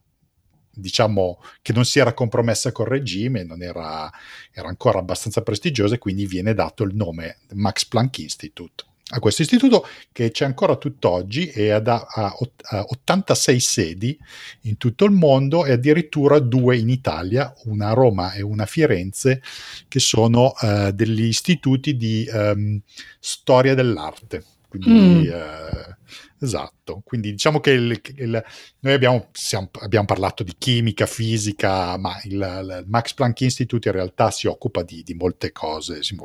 [0.74, 4.10] diciamo che non si era compromessa col regime, non era,
[4.54, 9.42] era ancora abbastanza prestigiosa e quindi viene dato il nome Max Planck Institute a questo
[9.42, 14.18] istituto che c'è ancora tutt'oggi e ha, ha, ha 86 sedi
[14.62, 18.68] in tutto il mondo e addirittura due in Italia, una a Roma e una a
[18.68, 19.42] Firenze,
[19.88, 22.80] che sono uh, degli istituti di um,
[23.20, 24.44] storia dell'arte.
[24.68, 25.32] Quindi, mm.
[25.32, 25.96] uh,
[26.44, 28.44] Esatto, quindi diciamo che il, il,
[28.80, 33.94] noi abbiamo, siamo, abbiamo, parlato di chimica, fisica, ma il, il, Max Planck Institute in
[33.94, 36.18] realtà si occupa di, di molte cose, si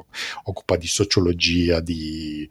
[0.44, 2.48] occupa di sociologia, di,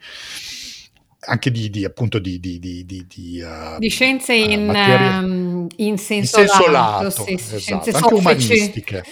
[1.22, 5.97] anche di, di, appunto di, di, di, di, uh, di scienze uh, in, um, in,
[5.97, 9.03] senso, in senso lato, lato sì, esatto, anche umanistiche.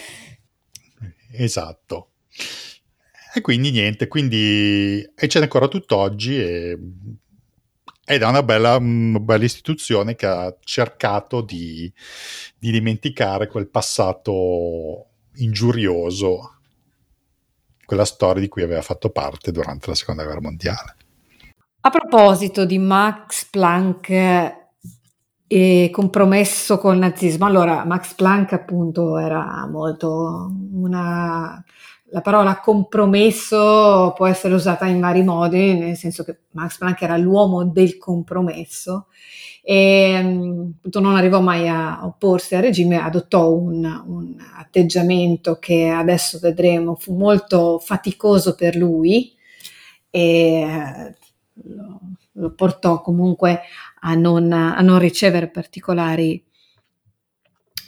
[1.32, 2.10] Esatto.
[3.34, 6.78] E quindi niente, quindi e c'è ancora tutt'oggi e
[8.06, 11.90] ed è una bella, una bella, istituzione che ha cercato di,
[12.58, 16.58] di, dimenticare quel passato ingiurioso,
[17.84, 20.96] quella storia di cui aveva fatto parte durante la seconda guerra mondiale.
[21.80, 24.62] A proposito di Max Planck
[25.46, 31.62] e compromesso col nazismo, allora Max Planck appunto era molto una
[32.14, 37.16] la parola compromesso può essere usata in vari modi, nel senso che Max Planck era
[37.16, 39.08] l'uomo del compromesso
[39.60, 46.38] e appunto, non arrivò mai a opporsi al regime, adottò un, un, atteggiamento che adesso
[46.38, 49.34] vedremo fu molto faticoso per lui
[50.08, 51.14] e
[51.64, 52.00] lo,
[52.30, 53.62] lo portò comunque
[54.02, 56.44] a non, a non ricevere particolari,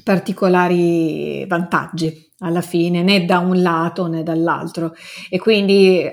[0.02, 4.94] particolari vantaggi alla fine, né da un lato né dall'altro.
[5.30, 6.04] E quindi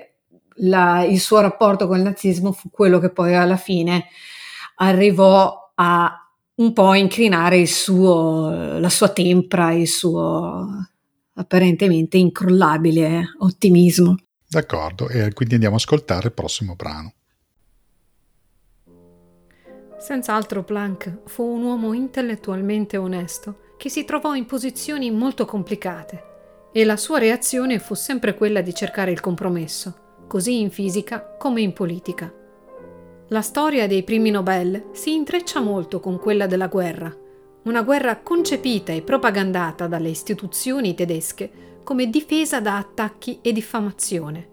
[0.58, 4.06] la, il suo rapporto con il nazismo fu quello che poi alla fine
[4.76, 6.18] arrivò a
[6.56, 10.88] un po' inclinare il suo, la sua tempra, il suo
[11.36, 14.18] apparentemente incrollabile ottimismo.
[14.48, 17.14] D'accordo, e quindi andiamo a ascoltare il prossimo brano.
[19.98, 26.32] Senz'altro Planck fu un uomo intellettualmente onesto che si trovò in posizioni molto complicate
[26.72, 31.62] e la sua reazione fu sempre quella di cercare il compromesso, così in fisica come
[31.62, 32.34] in politica.
[33.30, 37.16] La storia dei primi Nobel si intreccia molto con quella della guerra,
[37.64, 41.52] una guerra concepita e propagandata dalle istituzioni tedesche
[41.84, 44.50] come difesa da attacchi e diffamazione.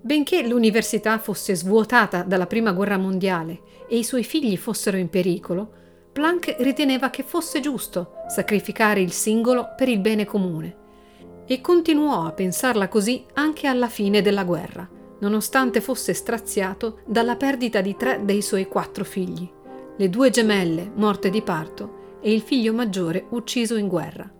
[0.00, 5.74] Benché l'università fosse svuotata dalla Prima Guerra Mondiale e i suoi figli fossero in pericolo,
[6.12, 10.76] Planck riteneva che fosse giusto sacrificare il singolo per il bene comune
[11.46, 14.86] e continuò a pensarla così anche alla fine della guerra,
[15.20, 19.50] nonostante fosse straziato dalla perdita di tre dei suoi quattro figli,
[19.96, 24.30] le due gemelle morte di parto e il figlio maggiore ucciso in guerra.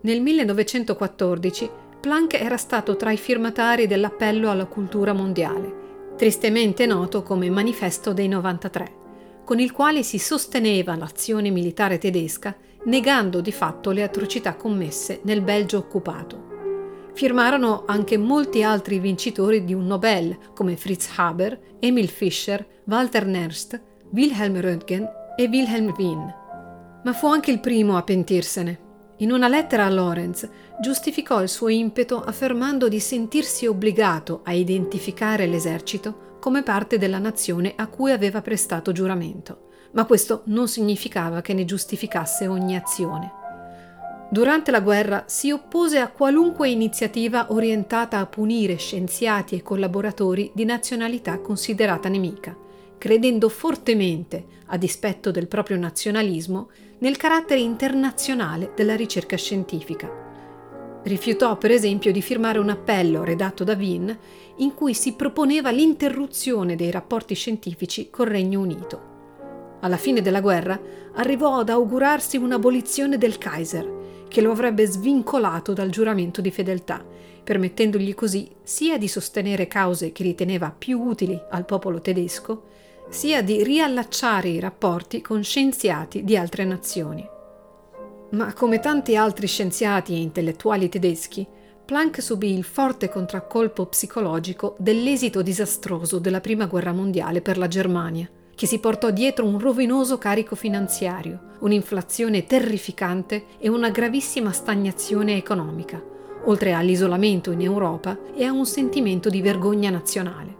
[0.00, 5.84] Nel 1914 Planck era stato tra i firmatari dell'appello alla cultura mondiale,
[6.16, 9.04] tristemente noto come Manifesto dei 93,
[9.46, 12.52] con il quale si sosteneva l'azione militare tedesca
[12.86, 17.10] negando di fatto le atrocità commesse nel Belgio occupato.
[17.14, 23.80] Firmarono anche molti altri vincitori di un Nobel come Fritz Haber, Emil Fischer, Walter Nernst,
[24.10, 26.34] Wilhelm Röntgen e Wilhelm Wien.
[27.04, 28.80] Ma fu anche il primo a pentirsene.
[29.18, 30.48] In una lettera a Lorenz
[30.80, 37.72] giustificò il suo impeto affermando di sentirsi obbligato a identificare l'esercito come parte della nazione
[37.74, 39.64] a cui aveva prestato giuramento
[39.96, 43.32] ma questo non significava che ne giustificasse ogni azione.
[44.30, 50.64] Durante la guerra si oppose a qualunque iniziativa orientata a punire scienziati e collaboratori di
[50.64, 52.54] nazionalità considerata nemica,
[52.98, 56.68] credendo fortemente, a dispetto del proprio nazionalismo,
[56.98, 60.24] nel carattere internazionale della ricerca scientifica.
[61.04, 64.18] Rifiutò per esempio di firmare un appello redatto da Wien
[64.58, 69.14] in cui si proponeva l'interruzione dei rapporti scientifici col Regno Unito
[69.80, 70.78] alla fine della guerra,
[71.14, 77.04] arrivò ad augurarsi un'abolizione del Kaiser, che lo avrebbe svincolato dal giuramento di fedeltà,
[77.44, 82.64] permettendogli così sia di sostenere cause che riteneva più utili al popolo tedesco,
[83.08, 87.24] sia di riallacciare i rapporti con scienziati di altre nazioni.
[88.30, 91.46] Ma come tanti altri scienziati e intellettuali tedeschi,
[91.86, 98.28] Planck subì il forte contraccolpo psicologico dell'esito disastroso della Prima Guerra Mondiale per la Germania,
[98.56, 106.02] che si portò dietro un rovinoso carico finanziario, un'inflazione terrificante e una gravissima stagnazione economica,
[106.46, 110.56] oltre all'isolamento in Europa e a un sentimento di vergogna nazionale.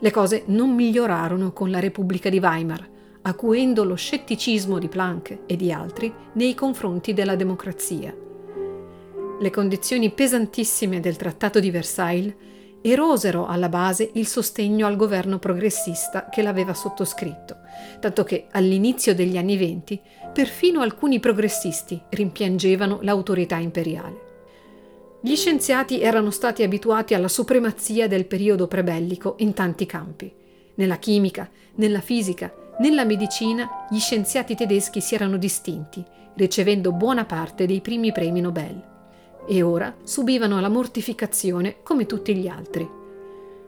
[0.00, 2.86] Le cose non migliorarono con la Repubblica di Weimar,
[3.22, 8.14] acuendo lo scetticismo di Planck e di altri nei confronti della democrazia.
[9.42, 12.32] Le condizioni pesantissime del Trattato di Versailles
[12.80, 17.56] erosero alla base il sostegno al governo progressista che l'aveva sottoscritto,
[17.98, 20.00] tanto che all'inizio degli anni venti
[20.32, 24.20] perfino alcuni progressisti rimpiangevano l'autorità imperiale.
[25.20, 30.32] Gli scienziati erano stati abituati alla supremazia del periodo prebellico in tanti campi.
[30.76, 36.00] Nella chimica, nella fisica, nella medicina gli scienziati tedeschi si erano distinti,
[36.34, 38.90] ricevendo buona parte dei primi premi Nobel
[39.46, 43.00] e ora subivano la mortificazione come tutti gli altri.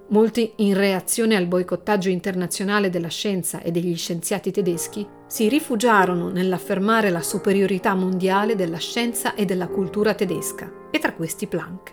[0.09, 7.09] Molti, in reazione al boicottaggio internazionale della scienza e degli scienziati tedeschi, si rifugiarono nell'affermare
[7.09, 11.93] la superiorità mondiale della scienza e della cultura tedesca, e tra questi Planck.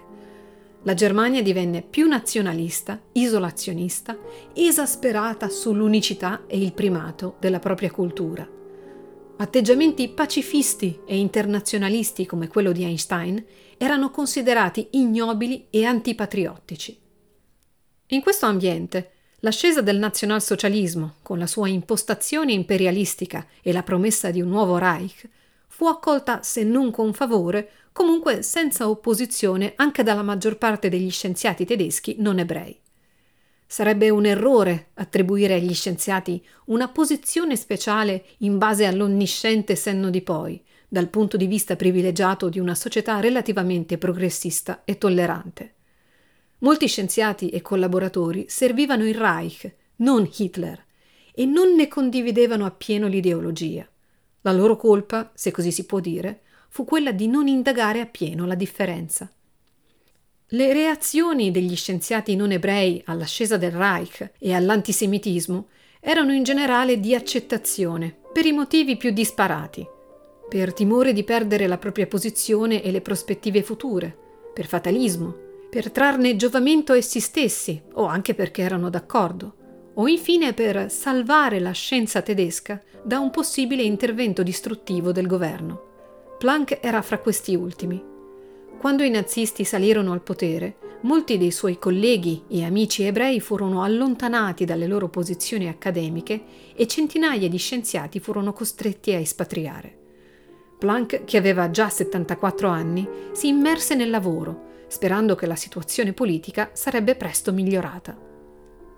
[0.83, 4.17] La Germania divenne più nazionalista, isolazionista,
[4.53, 8.47] esasperata sull'unicità e il primato della propria cultura.
[9.37, 13.43] Atteggiamenti pacifisti e internazionalisti come quello di Einstein
[13.81, 17.01] erano considerati ignobili e antipatriottici.
[18.09, 24.39] In questo ambiente, l'ascesa del nazionalsocialismo, con la sua impostazione imperialistica e la promessa di
[24.39, 25.27] un nuovo Reich,
[25.65, 31.65] fu accolta se non con favore, comunque senza opposizione anche dalla maggior parte degli scienziati
[31.65, 32.79] tedeschi non ebrei.
[33.65, 40.63] Sarebbe un errore attribuire agli scienziati una posizione speciale in base all'onnisciente senno di poi,
[40.93, 45.75] dal punto di vista privilegiato di una società relativamente progressista e tollerante.
[46.57, 50.83] Molti scienziati e collaboratori servivano il Reich, non Hitler,
[51.33, 53.87] e non ne condividevano appieno l'ideologia.
[54.41, 58.55] La loro colpa, se così si può dire, fu quella di non indagare appieno la
[58.55, 59.31] differenza.
[60.47, 65.69] Le reazioni degli scienziati non ebrei all'ascesa del Reich e all'antisemitismo
[66.01, 69.99] erano in generale di accettazione, per i motivi più disparati.
[70.51, 74.13] Per timore di perdere la propria posizione e le prospettive future,
[74.53, 75.33] per fatalismo,
[75.69, 79.55] per trarne giovamento essi stessi, o anche perché erano d'accordo,
[79.93, 86.35] o infine per salvare la scienza tedesca da un possibile intervento distruttivo del governo.
[86.37, 88.09] Planck era fra questi ultimi
[88.81, 94.65] quando i nazisti salirono al potere, molti dei suoi colleghi e amici ebrei furono allontanati
[94.65, 96.41] dalle loro posizioni accademiche
[96.75, 100.00] e centinaia di scienziati furono costretti a espatriare.
[100.81, 106.71] Planck, che aveva già 74 anni, si immerse nel lavoro, sperando che la situazione politica
[106.73, 108.17] sarebbe presto migliorata.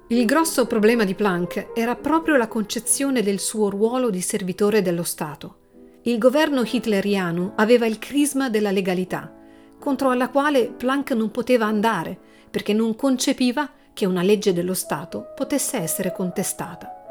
[0.08, 5.04] Il grosso problema di Planck era proprio la concezione del suo ruolo di servitore dello
[5.04, 5.58] Stato.
[6.04, 9.30] Il governo hitleriano aveva il crisma della legalità,
[9.78, 12.18] contro alla quale Planck non poteva andare
[12.50, 17.03] perché non concepiva che una legge dello Stato potesse essere contestata.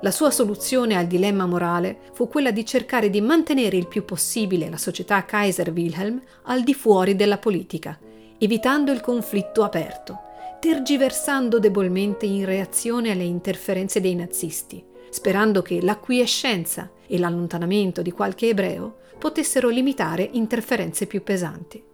[0.00, 4.70] La sua soluzione al dilemma morale fu quella di cercare di mantenere il più possibile
[4.70, 7.98] la società Kaiser Wilhelm al di fuori della politica,
[8.38, 10.20] evitando il conflitto aperto,
[10.60, 18.50] tergiversando debolmente in reazione alle interferenze dei nazisti, sperando che l'acquiescenza e l'allontanamento di qualche
[18.50, 21.87] ebreo potessero limitare interferenze più pesanti.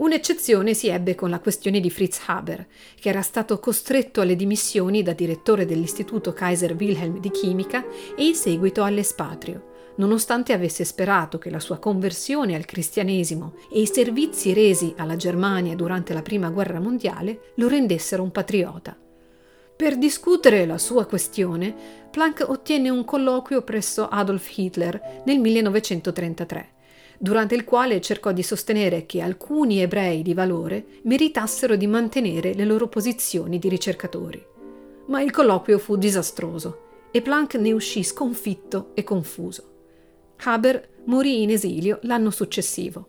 [0.00, 2.66] Un'eccezione si ebbe con la questione di Fritz Haber,
[2.98, 7.84] che era stato costretto alle dimissioni da direttore dell'Istituto Kaiser Wilhelm di Chimica
[8.16, 13.86] e in seguito all'espatrio, nonostante avesse sperato che la sua conversione al cristianesimo e i
[13.86, 18.96] servizi resi alla Germania durante la Prima Guerra Mondiale lo rendessero un patriota.
[19.76, 21.74] Per discutere la sua questione,
[22.10, 26.78] Planck ottenne un colloquio presso Adolf Hitler nel 1933
[27.22, 32.64] durante il quale cercò di sostenere che alcuni ebrei di valore meritassero di mantenere le
[32.64, 34.42] loro posizioni di ricercatori.
[35.08, 39.68] Ma il colloquio fu disastroso e Planck ne uscì sconfitto e confuso.
[40.44, 43.08] Haber morì in esilio l'anno successivo.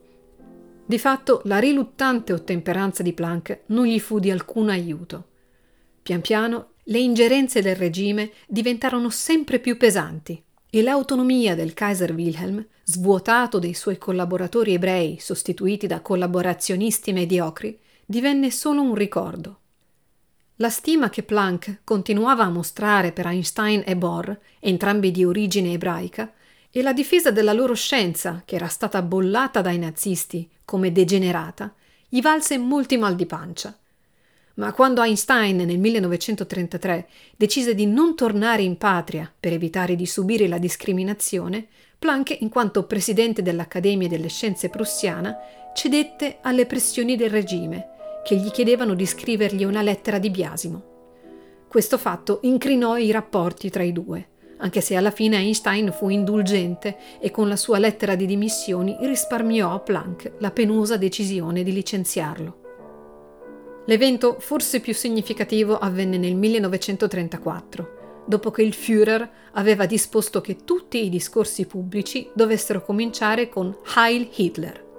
[0.86, 5.28] Di fatto la riluttante ottemperanza di Planck non gli fu di alcun aiuto.
[6.04, 10.44] Pian piano le ingerenze del regime diventarono sempre più pesanti
[10.74, 18.50] e l'autonomia del Kaiser Wilhelm, svuotato dei suoi collaboratori ebrei sostituiti da collaborazionisti mediocri, divenne
[18.52, 19.60] solo un ricordo.
[20.56, 26.32] La stima che Planck continuava a mostrare per Einstein e Bohr, entrambi di origine ebraica,
[26.72, 31.76] e la difesa della loro scienza, che era stata bollata dai nazisti come degenerata,
[32.08, 33.78] gli valse molti mal di pancia.
[34.56, 40.48] Ma quando Einstein nel 1933 decise di non tornare in patria per evitare di subire
[40.48, 45.38] la discriminazione, Planck, in quanto presidente dell'Accademia delle Scienze prussiana,
[45.74, 47.90] cedette alle pressioni del regime,
[48.24, 50.84] che gli chiedevano di scrivergli una lettera di biasimo.
[51.68, 56.98] Questo fatto incrinò i rapporti tra i due, anche se alla fine Einstein fu indulgente
[57.20, 62.61] e con la sua lettera di dimissioni risparmiò a Planck la penosa decisione di licenziarlo.
[63.86, 71.04] L'evento forse più significativo avvenne nel 1934, dopo che il Führer aveva disposto che tutti
[71.04, 74.90] i discorsi pubblici dovessero cominciare con Heil Hitler.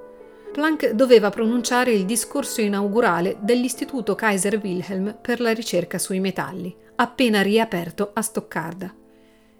[0.52, 7.40] Planck doveva pronunciare il discorso inaugurale dell'Istituto Kaiser Wilhelm per la ricerca sui metalli, appena
[7.40, 8.92] riaperto a Stoccarda.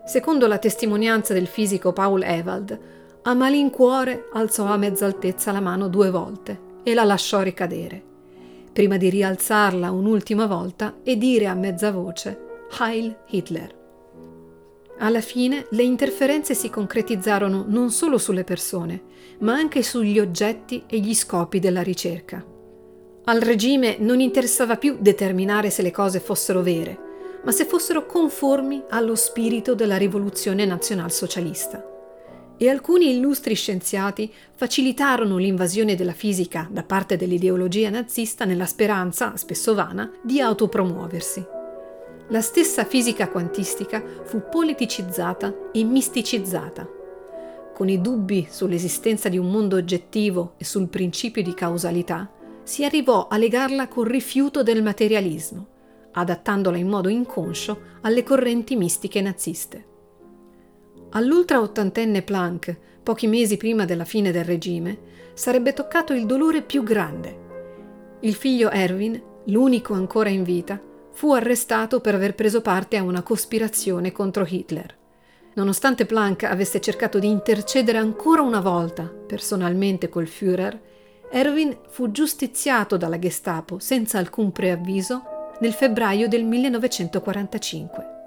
[0.04, 2.78] Secondo la testimonianza del fisico Paul Ewald,
[3.22, 8.10] a malincuore alzò a mezza altezza la mano due volte e la lasciò ricadere
[8.72, 13.80] prima di rialzarla un'ultima volta e dire a mezza voce Heil Hitler.
[14.98, 19.02] Alla fine le interferenze si concretizzarono non solo sulle persone,
[19.40, 22.44] ma anche sugli oggetti e gli scopi della ricerca.
[23.24, 26.98] Al regime non interessava più determinare se le cose fossero vere,
[27.44, 31.91] ma se fossero conformi allo spirito della rivoluzione nazionalsocialista
[32.62, 39.74] e alcuni illustri scienziati facilitarono l'invasione della fisica da parte dell'ideologia nazista nella speranza, spesso
[39.74, 41.44] vana, di autopromuoversi.
[42.28, 46.88] La stessa fisica quantistica fu politicizzata e misticizzata.
[47.74, 52.30] Con i dubbi sull'esistenza di un mondo oggettivo e sul principio di causalità,
[52.62, 55.66] si arrivò a legarla col rifiuto del materialismo,
[56.12, 59.90] adattandola in modo inconscio alle correnti mistiche naziste.
[61.14, 64.98] All'ultra ottantenne Planck, pochi mesi prima della fine del regime,
[65.34, 67.40] sarebbe toccato il dolore più grande.
[68.20, 70.80] Il figlio Erwin, l'unico ancora in vita,
[71.12, 74.97] fu arrestato per aver preso parte a una cospirazione contro Hitler.
[75.55, 80.80] Nonostante Planck avesse cercato di intercedere ancora una volta personalmente col Führer,
[81.30, 85.22] Erwin fu giustiziato dalla Gestapo senza alcun preavviso
[85.60, 88.22] nel febbraio del 1945.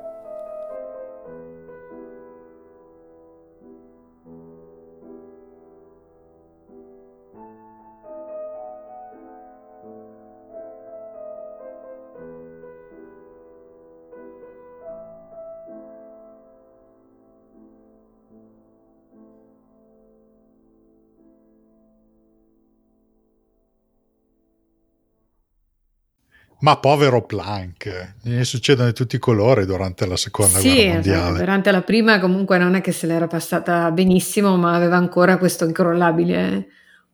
[26.66, 31.20] Ma povero Planck, gli succedono di tutti i colori durante la seconda sì, guerra mondiale.
[31.20, 31.38] Esatto.
[31.38, 35.66] Durante la prima comunque non è che se l'era passata benissimo, ma aveva ancora questo
[35.66, 36.68] incrollabile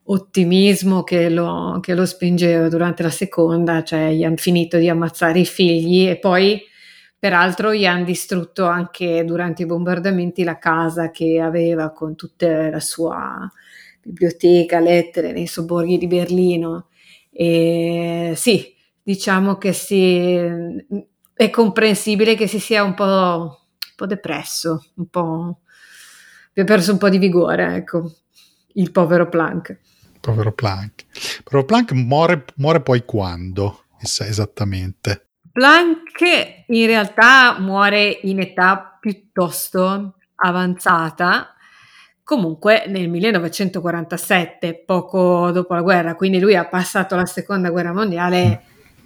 [0.03, 5.39] ottimismo che lo, che lo spingeva durante la seconda, cioè gli hanno finito di ammazzare
[5.39, 6.61] i figli e poi
[7.19, 12.79] peraltro gli hanno distrutto anche durante i bombardamenti la casa che aveva con tutta la
[12.79, 13.51] sua
[14.01, 16.87] biblioteca, lettere nei sobborghi di Berlino.
[17.33, 20.35] E sì, diciamo che si,
[21.33, 25.59] è comprensibile che si sia un po', un po depresso, un po'
[26.49, 28.11] abbia perso un po' di vigore, ecco,
[28.73, 29.79] il povero Planck.
[30.19, 31.05] Povero Planck.
[31.43, 33.85] Povero Planck muore, muore poi quando?
[33.99, 35.29] Esattamente.
[35.51, 41.55] Planck in realtà muore in età piuttosto avanzata,
[42.23, 48.63] comunque nel 1947, poco dopo la guerra, quindi lui ha passato la seconda guerra mondiale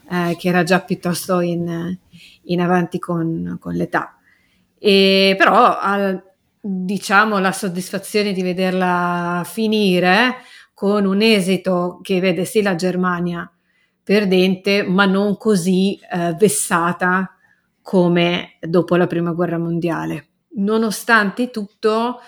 [0.09, 1.97] eh, che era già piuttosto in,
[2.43, 4.17] in avanti con, con, l'età.
[4.77, 6.21] E però ha,
[6.59, 10.37] diciamo, la soddisfazione di vederla finire
[10.73, 13.49] con un esito che vede sì la Germania
[14.05, 17.35] perdente, ma non così eh, vessata
[17.81, 20.27] come dopo la prima guerra mondiale.
[20.57, 22.19] Nonostante tutto,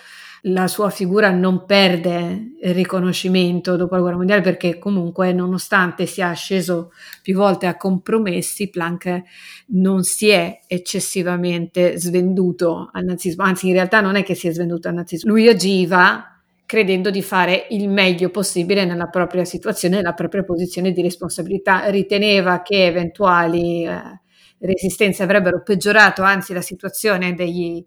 [0.42, 6.92] la sua figura non perde riconoscimento dopo la guerra mondiale perché comunque nonostante sia sceso
[7.22, 9.22] più volte a compromessi, Planck
[9.68, 14.52] non si è eccessivamente svenduto al nazismo, anzi in realtà non è che si è
[14.52, 16.32] svenduto al nazismo, lui agiva
[16.68, 22.60] credendo di fare il meglio possibile nella propria situazione, nella propria posizione di responsabilità, riteneva
[22.60, 24.20] che eventuali eh,
[24.58, 27.82] resistenze avrebbero peggiorato anzi la situazione degli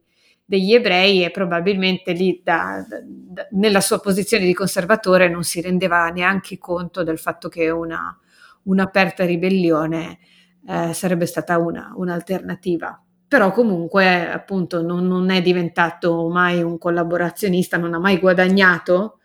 [0.51, 6.09] degli ebrei e probabilmente lì da, da, nella sua posizione di conservatore non si rendeva
[6.09, 8.19] neanche conto del fatto che una,
[8.63, 10.19] un'aperta ribellione
[10.67, 13.01] eh, sarebbe stata una, un'alternativa.
[13.29, 19.19] Però comunque appunto non, non, è diventato mai un collaborazionista, non ha mai guadagnato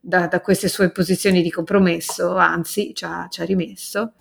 [0.00, 4.14] da, da queste sue posizioni di compromesso, anzi ci ha, ci ha rimesso.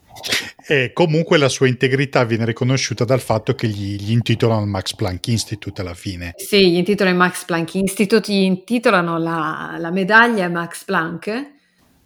[0.68, 4.94] E comunque la sua integrità viene riconosciuta dal fatto che gli, gli intitolano il Max
[4.94, 6.34] Planck Institute alla fine.
[6.36, 11.52] Sì, gli intitolano il Max Planck Institute, gli intitolano la, la medaglia Max Planck,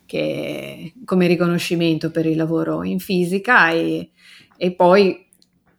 [0.06, 4.11] che come riconoscimento per il lavoro in fisica e,
[4.57, 5.26] e poi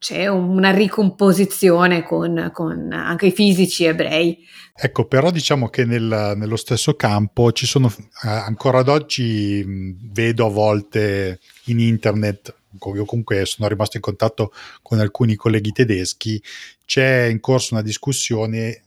[0.05, 4.37] c'è una ricomposizione con, con, anche i fisici ebrei.
[4.77, 7.91] Ecco, però diciamo che nel, nello stesso campo ci sono
[8.23, 9.65] eh, ancora ad oggi
[10.13, 12.55] vedo a volte in internet,
[12.95, 14.53] io comunque sono rimasto in contatto
[14.83, 16.43] con alcuni colleghi tedeschi,
[16.85, 18.83] c'è in corso una discussione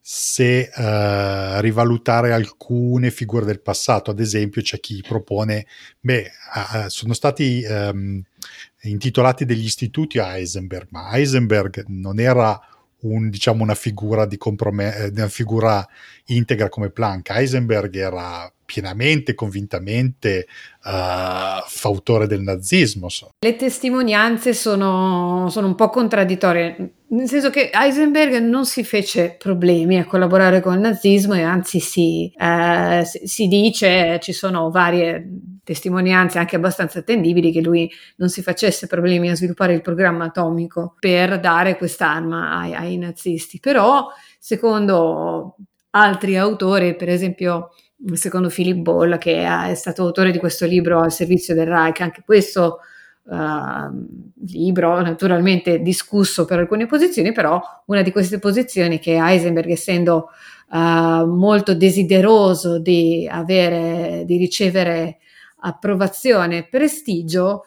[0.00, 4.12] se uh, rivalutare alcune figure del passato.
[4.12, 5.66] Ad esempio, c'è chi propone,
[5.98, 6.30] beh,
[6.86, 8.22] sono stati um,
[8.82, 12.60] intitolati degli istituti a Heisenberg, ma Heisenberg non era
[13.00, 15.86] un, diciamo, una figura di comprome- eh, una figura
[16.26, 17.30] integra come Planck.
[17.30, 20.46] Heisenberg era pienamente, convintamente
[20.84, 23.06] uh, fautore del nazismo.
[23.38, 29.98] Le testimonianze sono, sono, un po' contraddittorie, nel senso che Heisenberg non si fece problemi
[29.98, 35.26] a collaborare con il nazismo e anzi si, uh, si dice, ci sono varie
[35.64, 40.94] testimonianze anche abbastanza attendibili che lui non si facesse problemi a sviluppare il programma atomico
[40.98, 43.60] per dare quest'arma ai, ai nazisti.
[43.60, 44.08] Però,
[44.38, 45.56] secondo
[45.90, 47.70] altri autori, per esempio
[48.12, 52.22] secondo Philip Ball, che è stato autore di questo libro al servizio del Reich, anche
[52.24, 52.78] questo
[53.24, 54.06] uh,
[54.46, 60.28] libro naturalmente discusso per alcune posizioni, però una di queste posizioni che Heisenberg, essendo
[60.70, 65.18] uh, molto desideroso di avere, di ricevere
[65.60, 67.64] approvazione e prestigio,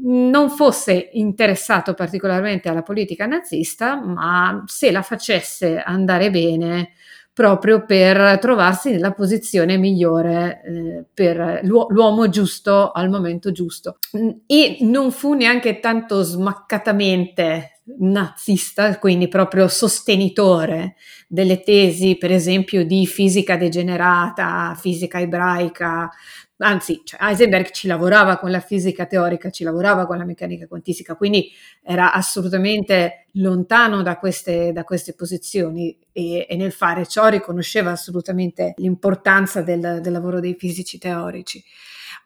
[0.00, 6.90] non fosse interessato particolarmente alla politica nazista, ma se la facesse andare bene
[7.38, 13.98] proprio per trovarsi nella posizione migliore eh, per l'uomo giusto al momento giusto.
[14.44, 20.96] E non fu neanche tanto smaccatamente nazista, quindi proprio sostenitore
[21.28, 26.10] delle tesi, per esempio, di fisica degenerata, fisica ebraica,
[26.58, 31.14] anzi, cioè Heisenberg ci lavorava con la fisica teorica, ci lavorava con la meccanica quantistica,
[31.14, 31.50] quindi
[31.82, 38.74] era assolutamente lontano da queste, da queste posizioni e, e, nel fare ciò riconosceva assolutamente
[38.76, 41.62] l'importanza del, del lavoro dei fisici teorici.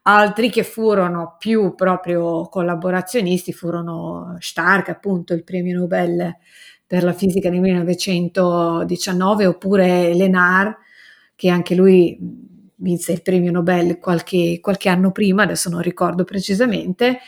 [0.04, 6.36] Altri che furono più proprio collaborazionisti furono Stark, appunto il premio Nobel
[6.86, 10.76] per la fisica nel 1919, oppure Lenard,
[11.36, 12.50] che anche lui
[12.82, 17.20] vinse il premio Nobel qualche, qualche anno prima, adesso non ricordo precisamente,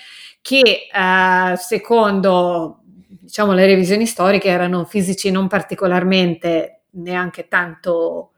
[0.43, 2.81] che eh, secondo
[3.21, 8.33] diciamo, le revisioni storiche erano fisici non particolarmente neanche tanto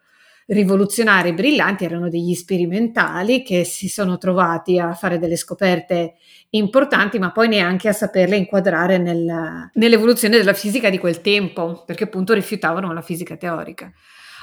[0.49, 6.15] rivoluzionari, brillanti, erano degli sperimentali che si sono trovati a fare delle scoperte
[6.51, 12.05] importanti, ma poi neanche a saperle inquadrare nel, nell'evoluzione della fisica di quel tempo, perché
[12.05, 13.93] appunto rifiutavano la fisica teorica.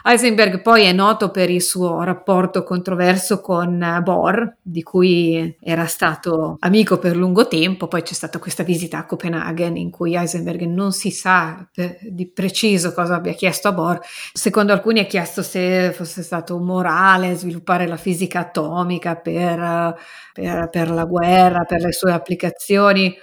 [0.05, 5.85] Heisenberg poi è noto per il suo rapporto controverso con eh, Bohr, di cui era
[5.85, 10.63] stato amico per lungo tempo, poi c'è stata questa visita a Copenaghen in cui Heisenberg
[10.63, 11.65] non si sa
[12.01, 13.99] di preciso cosa abbia chiesto a Bohr.
[14.33, 19.95] Secondo alcuni ha chiesto se fosse stato morale sviluppare la fisica atomica per,
[20.33, 23.15] per, per la guerra, per le sue applicazioni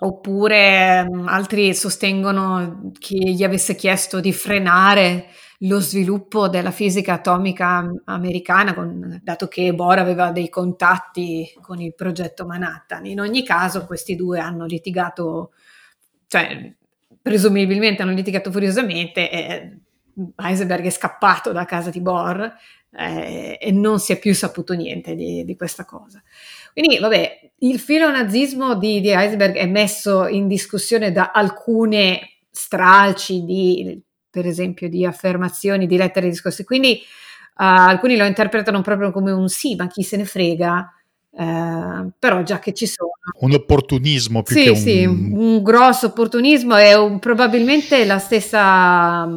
[0.00, 5.26] oppure mm, altri sostengono che gli avesse chiesto di frenare
[5.62, 11.94] lo sviluppo della fisica atomica americana, con, dato che Bohr aveva dei contatti con il
[11.94, 13.06] progetto Manhattan.
[13.06, 15.52] In ogni caso, questi due hanno litigato,
[16.28, 16.72] cioè
[17.20, 19.78] presumibilmente hanno litigato furiosamente e
[20.36, 22.52] Heisenberg è scappato da casa di Bohr
[22.92, 26.22] eh, e non si è più saputo niente di, di questa cosa.
[26.72, 32.20] Quindi, vabbè, il filonazismo di, di Heisenberg è messo in discussione da alcune
[32.50, 36.64] stralci di per esempio, di affermazioni, di lettere di discorsi.
[36.64, 40.92] Quindi uh, alcuni lo interpretano proprio come un sì, ma chi se ne frega.
[41.30, 43.10] Uh, però già che ci sono
[43.40, 44.76] un opportunismo più sì, che un...
[44.76, 49.28] sì, un grosso opportunismo e un, probabilmente la stessa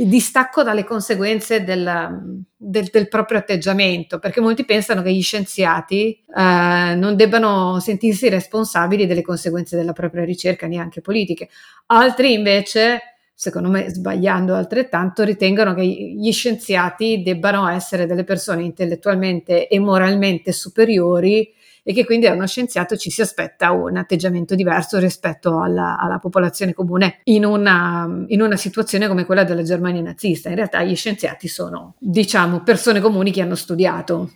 [0.00, 6.12] il distacco dalle conseguenze del, del, del, proprio atteggiamento, perché molti pensano che gli scienziati
[6.12, 11.48] eh, non debbano sentirsi responsabili delle conseguenze della propria ricerca, neanche politiche.
[11.86, 13.00] Altri invece
[13.40, 20.52] secondo me sbagliando altrettanto, ritengono che gli scienziati debbano essere delle persone intellettualmente e moralmente
[20.52, 21.50] superiori
[21.82, 26.18] e che quindi da uno scienziato ci si aspetta un atteggiamento diverso rispetto alla, alla
[26.18, 30.50] popolazione comune in una, in una, situazione come quella della Germania nazista.
[30.50, 34.32] In realtà gli scienziati sono, diciamo, persone comuni che hanno studiato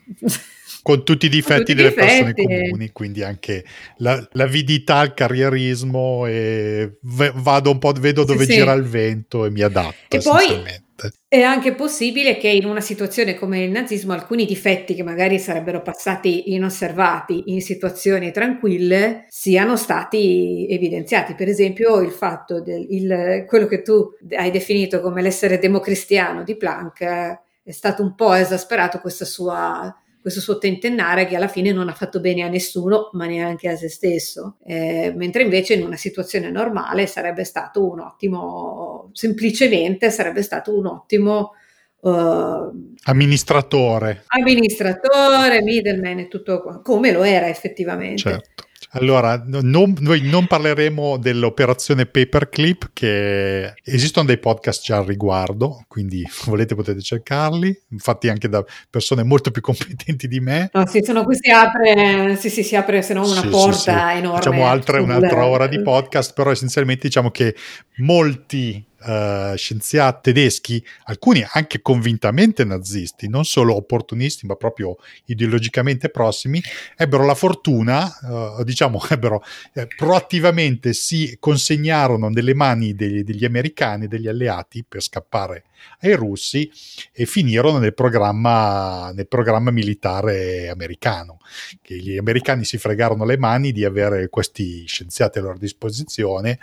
[0.84, 2.34] con tutti i difetti tutti delle difetti.
[2.34, 3.64] persone comuni, quindi anche
[3.96, 8.78] la, l'avidità, il carrierismo e vado un po', vedo dove sì, gira sì.
[8.80, 9.94] il vento e mi adatto.
[10.14, 10.62] E poi
[11.26, 15.80] è anche possibile che in una situazione come il nazismo alcuni difetti che magari sarebbero
[15.80, 21.34] passati inosservati in situazioni tranquille siano stati evidenziati.
[21.34, 27.02] Per esempio il fatto del quello che tu hai definito come l'essere democristiano di Planck
[27.62, 29.90] è stato un po' esasperato questa sua
[30.24, 33.76] questo suo tentennare che alla fine non ha fatto bene a nessuno, ma neanche a
[33.76, 40.40] se stesso, eh, mentre invece in una situazione normale sarebbe stato un ottimo, semplicemente sarebbe
[40.40, 41.50] stato un ottimo
[42.00, 44.24] uh, amministratore.
[44.28, 48.22] Amministratore, middleman e tutto come lo era effettivamente.
[48.22, 48.64] Certo.
[48.94, 56.22] Allora, non, noi non parleremo dell'operazione Paperclip, che esistono dei podcast già al riguardo, quindi
[56.46, 60.70] volete potete cercarli, infatti anche da persone molto più competenti di me.
[60.72, 63.76] No, sì, sono qui si apre, sì, sì, si apre se no una sì, porta
[63.76, 64.18] sì, sì.
[64.18, 64.36] enorme.
[64.36, 67.54] Facciamo altre, un'altra ora di podcast, però essenzialmente diciamo che
[67.96, 76.62] molti uh, scienziati tedeschi, alcuni anche convintamente nazisti, non solo opportunisti, ma proprio ideologicamente prossimi,
[76.96, 79.44] ebbero la fortuna, uh, diciamo, ebbero
[79.74, 85.64] eh, proattivamente si consegnarono nelle mani degli, degli americani, degli alleati, per scappare
[86.00, 86.70] ai russi
[87.12, 91.38] e finirono nel programma, nel programma militare americano.
[91.80, 96.58] Che gli americani si fregarono le mani di avere questi scienziati a loro disposizione,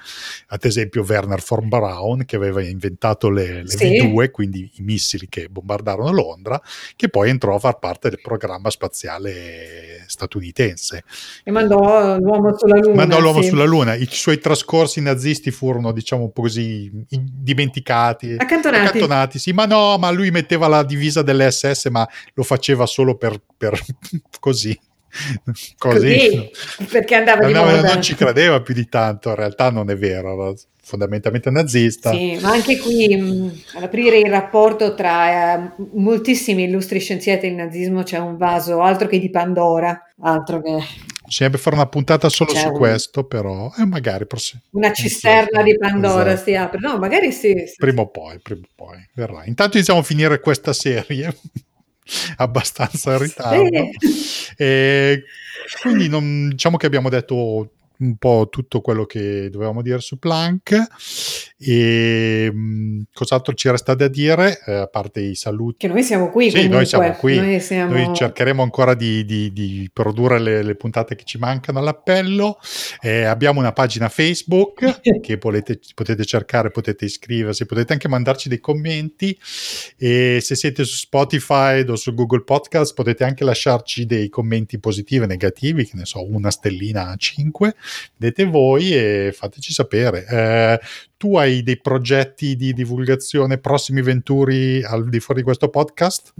[0.47, 4.01] ad esempio Werner von Braun, che aveva inventato le, le sì.
[4.01, 6.61] V2, quindi i missili che bombardarono Londra,
[6.95, 11.03] che poi entrò a far parte del programma spaziale statunitense.
[11.43, 12.95] E mandò l'uomo sulla Luna.
[12.95, 13.49] Mandò l'uomo sì.
[13.49, 13.95] sulla Luna.
[13.95, 18.35] I suoi trascorsi nazisti furono, diciamo un po' così, dimenticati.
[18.37, 18.85] Accantonati.
[18.85, 23.17] accantonati sì, ma no, ma lui metteva la divisa delle SS, ma lo faceva solo
[23.17, 23.77] per, per
[24.39, 24.79] così.
[25.77, 26.49] Così,
[26.89, 27.81] perché andava di moda.
[27.81, 32.11] Non ci credeva più di tanto, in realtà non è vero, era fondamentalmente nazista.
[32.11, 37.55] Sì, ma anche qui mh, ad aprire il rapporto tra eh, moltissimi illustri scienziati del
[37.55, 40.79] nazismo c'è un vaso altro che di Pandora, altro che
[41.31, 42.77] Bisognerebbe fare una puntata solo C'è su un...
[42.77, 44.63] questo, però, e eh, magari forse.
[44.71, 46.49] Una cisterna di Pandora esatto.
[46.49, 46.79] si apre.
[46.81, 47.75] No, magari sì, sì.
[47.77, 49.45] Prima o poi, prima o poi verrà.
[49.45, 51.33] Intanto iniziamo a finire questa serie.
[52.37, 53.89] Abbastanza in ritardo.
[53.99, 54.53] Sì.
[54.57, 55.23] E
[55.81, 57.71] quindi non, diciamo che abbiamo detto
[58.01, 60.87] un po' tutto quello che dovevamo dire su Planck.
[61.57, 64.59] E mh, mm, cos'altro ci resta da dire?
[64.65, 65.77] Eh, a parte i saluti.
[65.77, 66.75] Che noi siamo qui sì comunque.
[66.75, 67.37] noi siamo qui.
[67.37, 67.93] Noi, siamo...
[67.93, 72.59] noi cercheremo ancora di, di, di produrre le, le, puntate che ci mancano all'appello.
[72.99, 78.59] Eh, abbiamo una pagina Facebook che volete, potete cercare potete iscriversi potete anche mandarci dei
[78.59, 79.37] commenti.
[79.97, 85.23] E se siete su Spotify o su Google Podcast potete anche lasciarci dei commenti positivi
[85.23, 87.75] e negativi che ne so una stellina a 5
[88.17, 90.79] vedete voi e fateci sapere eh,
[91.21, 96.33] tu hai dei progetti di divulgazione, prossimi venturi al di fuori di questo podcast?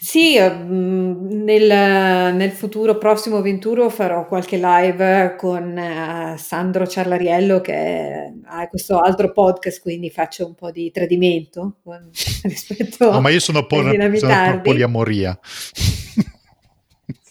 [0.00, 8.32] Sì, mm, nel, nel futuro prossimo venturo farò qualche live con uh, Sandro Ciarlariello che
[8.46, 12.08] ha questo altro podcast, quindi faccio un po' di tradimento con,
[12.44, 13.82] rispetto no, ma io sono, po-
[14.16, 15.38] sono poliamoria.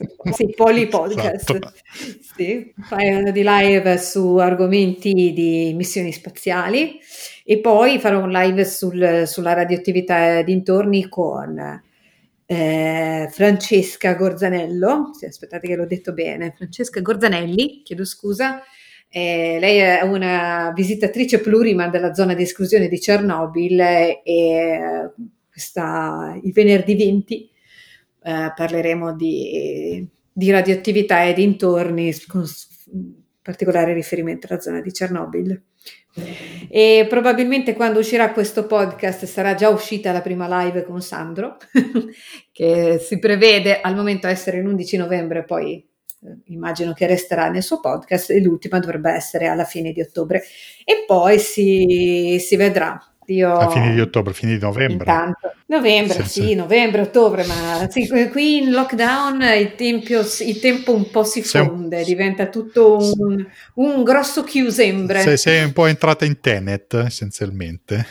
[0.32, 1.50] sì, polipodcast.
[1.50, 1.74] Esatto.
[2.36, 7.00] Sì, fai di live su argomenti di missioni spaziali
[7.44, 11.82] e poi farò un live sul, sulla radioattività dintorni con
[12.46, 15.12] eh, Francesca Gorzanello.
[15.18, 16.54] Sì, aspettate che l'ho detto bene.
[16.56, 18.62] Francesca Gorzanelli, chiedo scusa.
[19.10, 23.80] Eh, lei è una visitatrice plurima della zona di esclusione di Chernobyl
[24.24, 25.12] e
[25.50, 27.51] questa, il venerdì 20
[28.22, 32.46] eh, parleremo di, di, radioattività e dintorni, con
[33.42, 35.62] particolare riferimento alla zona di Chernobyl.
[36.70, 41.58] E probabilmente quando uscirà questo podcast sarà già uscita la prima live con Sandro,
[42.52, 45.76] che si prevede al momento essere l'11 novembre, poi
[46.24, 50.44] eh, immagino che resterà nel suo podcast e l'ultima dovrebbe essere alla fine di ottobre
[50.86, 53.00] e poi si, si vedrà
[53.36, 55.10] io, a fine di ottobre, fine di novembre.
[55.10, 55.54] Intanto.
[55.68, 61.10] Novembre, sì, sì, novembre, ottobre, ma sì, qui in lockdown il, tempio, il tempo un
[61.10, 63.46] po' si fonde, sei, diventa tutto un,
[63.76, 65.22] un grosso chiusembre.
[65.22, 68.06] Sei, sei un po' entrata in Tenet, essenzialmente.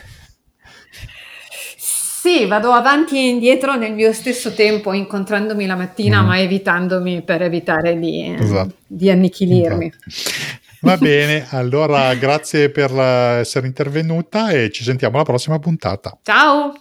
[1.76, 6.26] Sì, vado avanti e indietro nel mio stesso tempo, incontrandomi la mattina, mm.
[6.26, 8.74] ma evitandomi per evitare di, esatto.
[8.86, 9.86] di annichilirmi.
[10.06, 10.68] Esatto.
[10.82, 16.18] Va bene, allora grazie per essere intervenuta e ci sentiamo alla prossima puntata.
[16.22, 16.72] Ciao!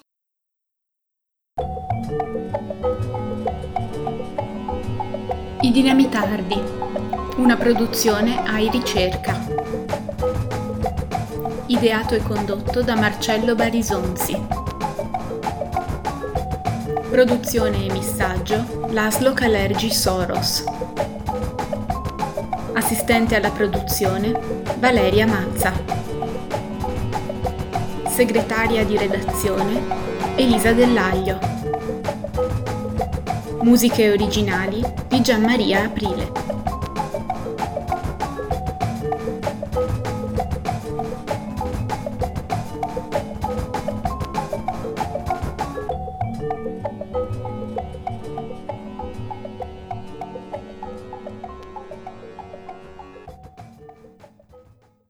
[5.61, 6.61] I Dinamitardi,
[7.35, 9.37] una produzione AI Ricerca.
[11.65, 14.41] Ideato e condotto da Marcello Barisonzi.
[17.09, 20.63] Produzione e missaggio Laszlo Calergi Soros.
[22.79, 24.31] Assistente alla produzione
[24.79, 25.73] Valeria Mazza.
[28.07, 29.81] Segretaria di redazione
[30.37, 31.39] Elisa Dell'Aglio.
[33.63, 36.31] Musiche originali di Gianmaria Aprile.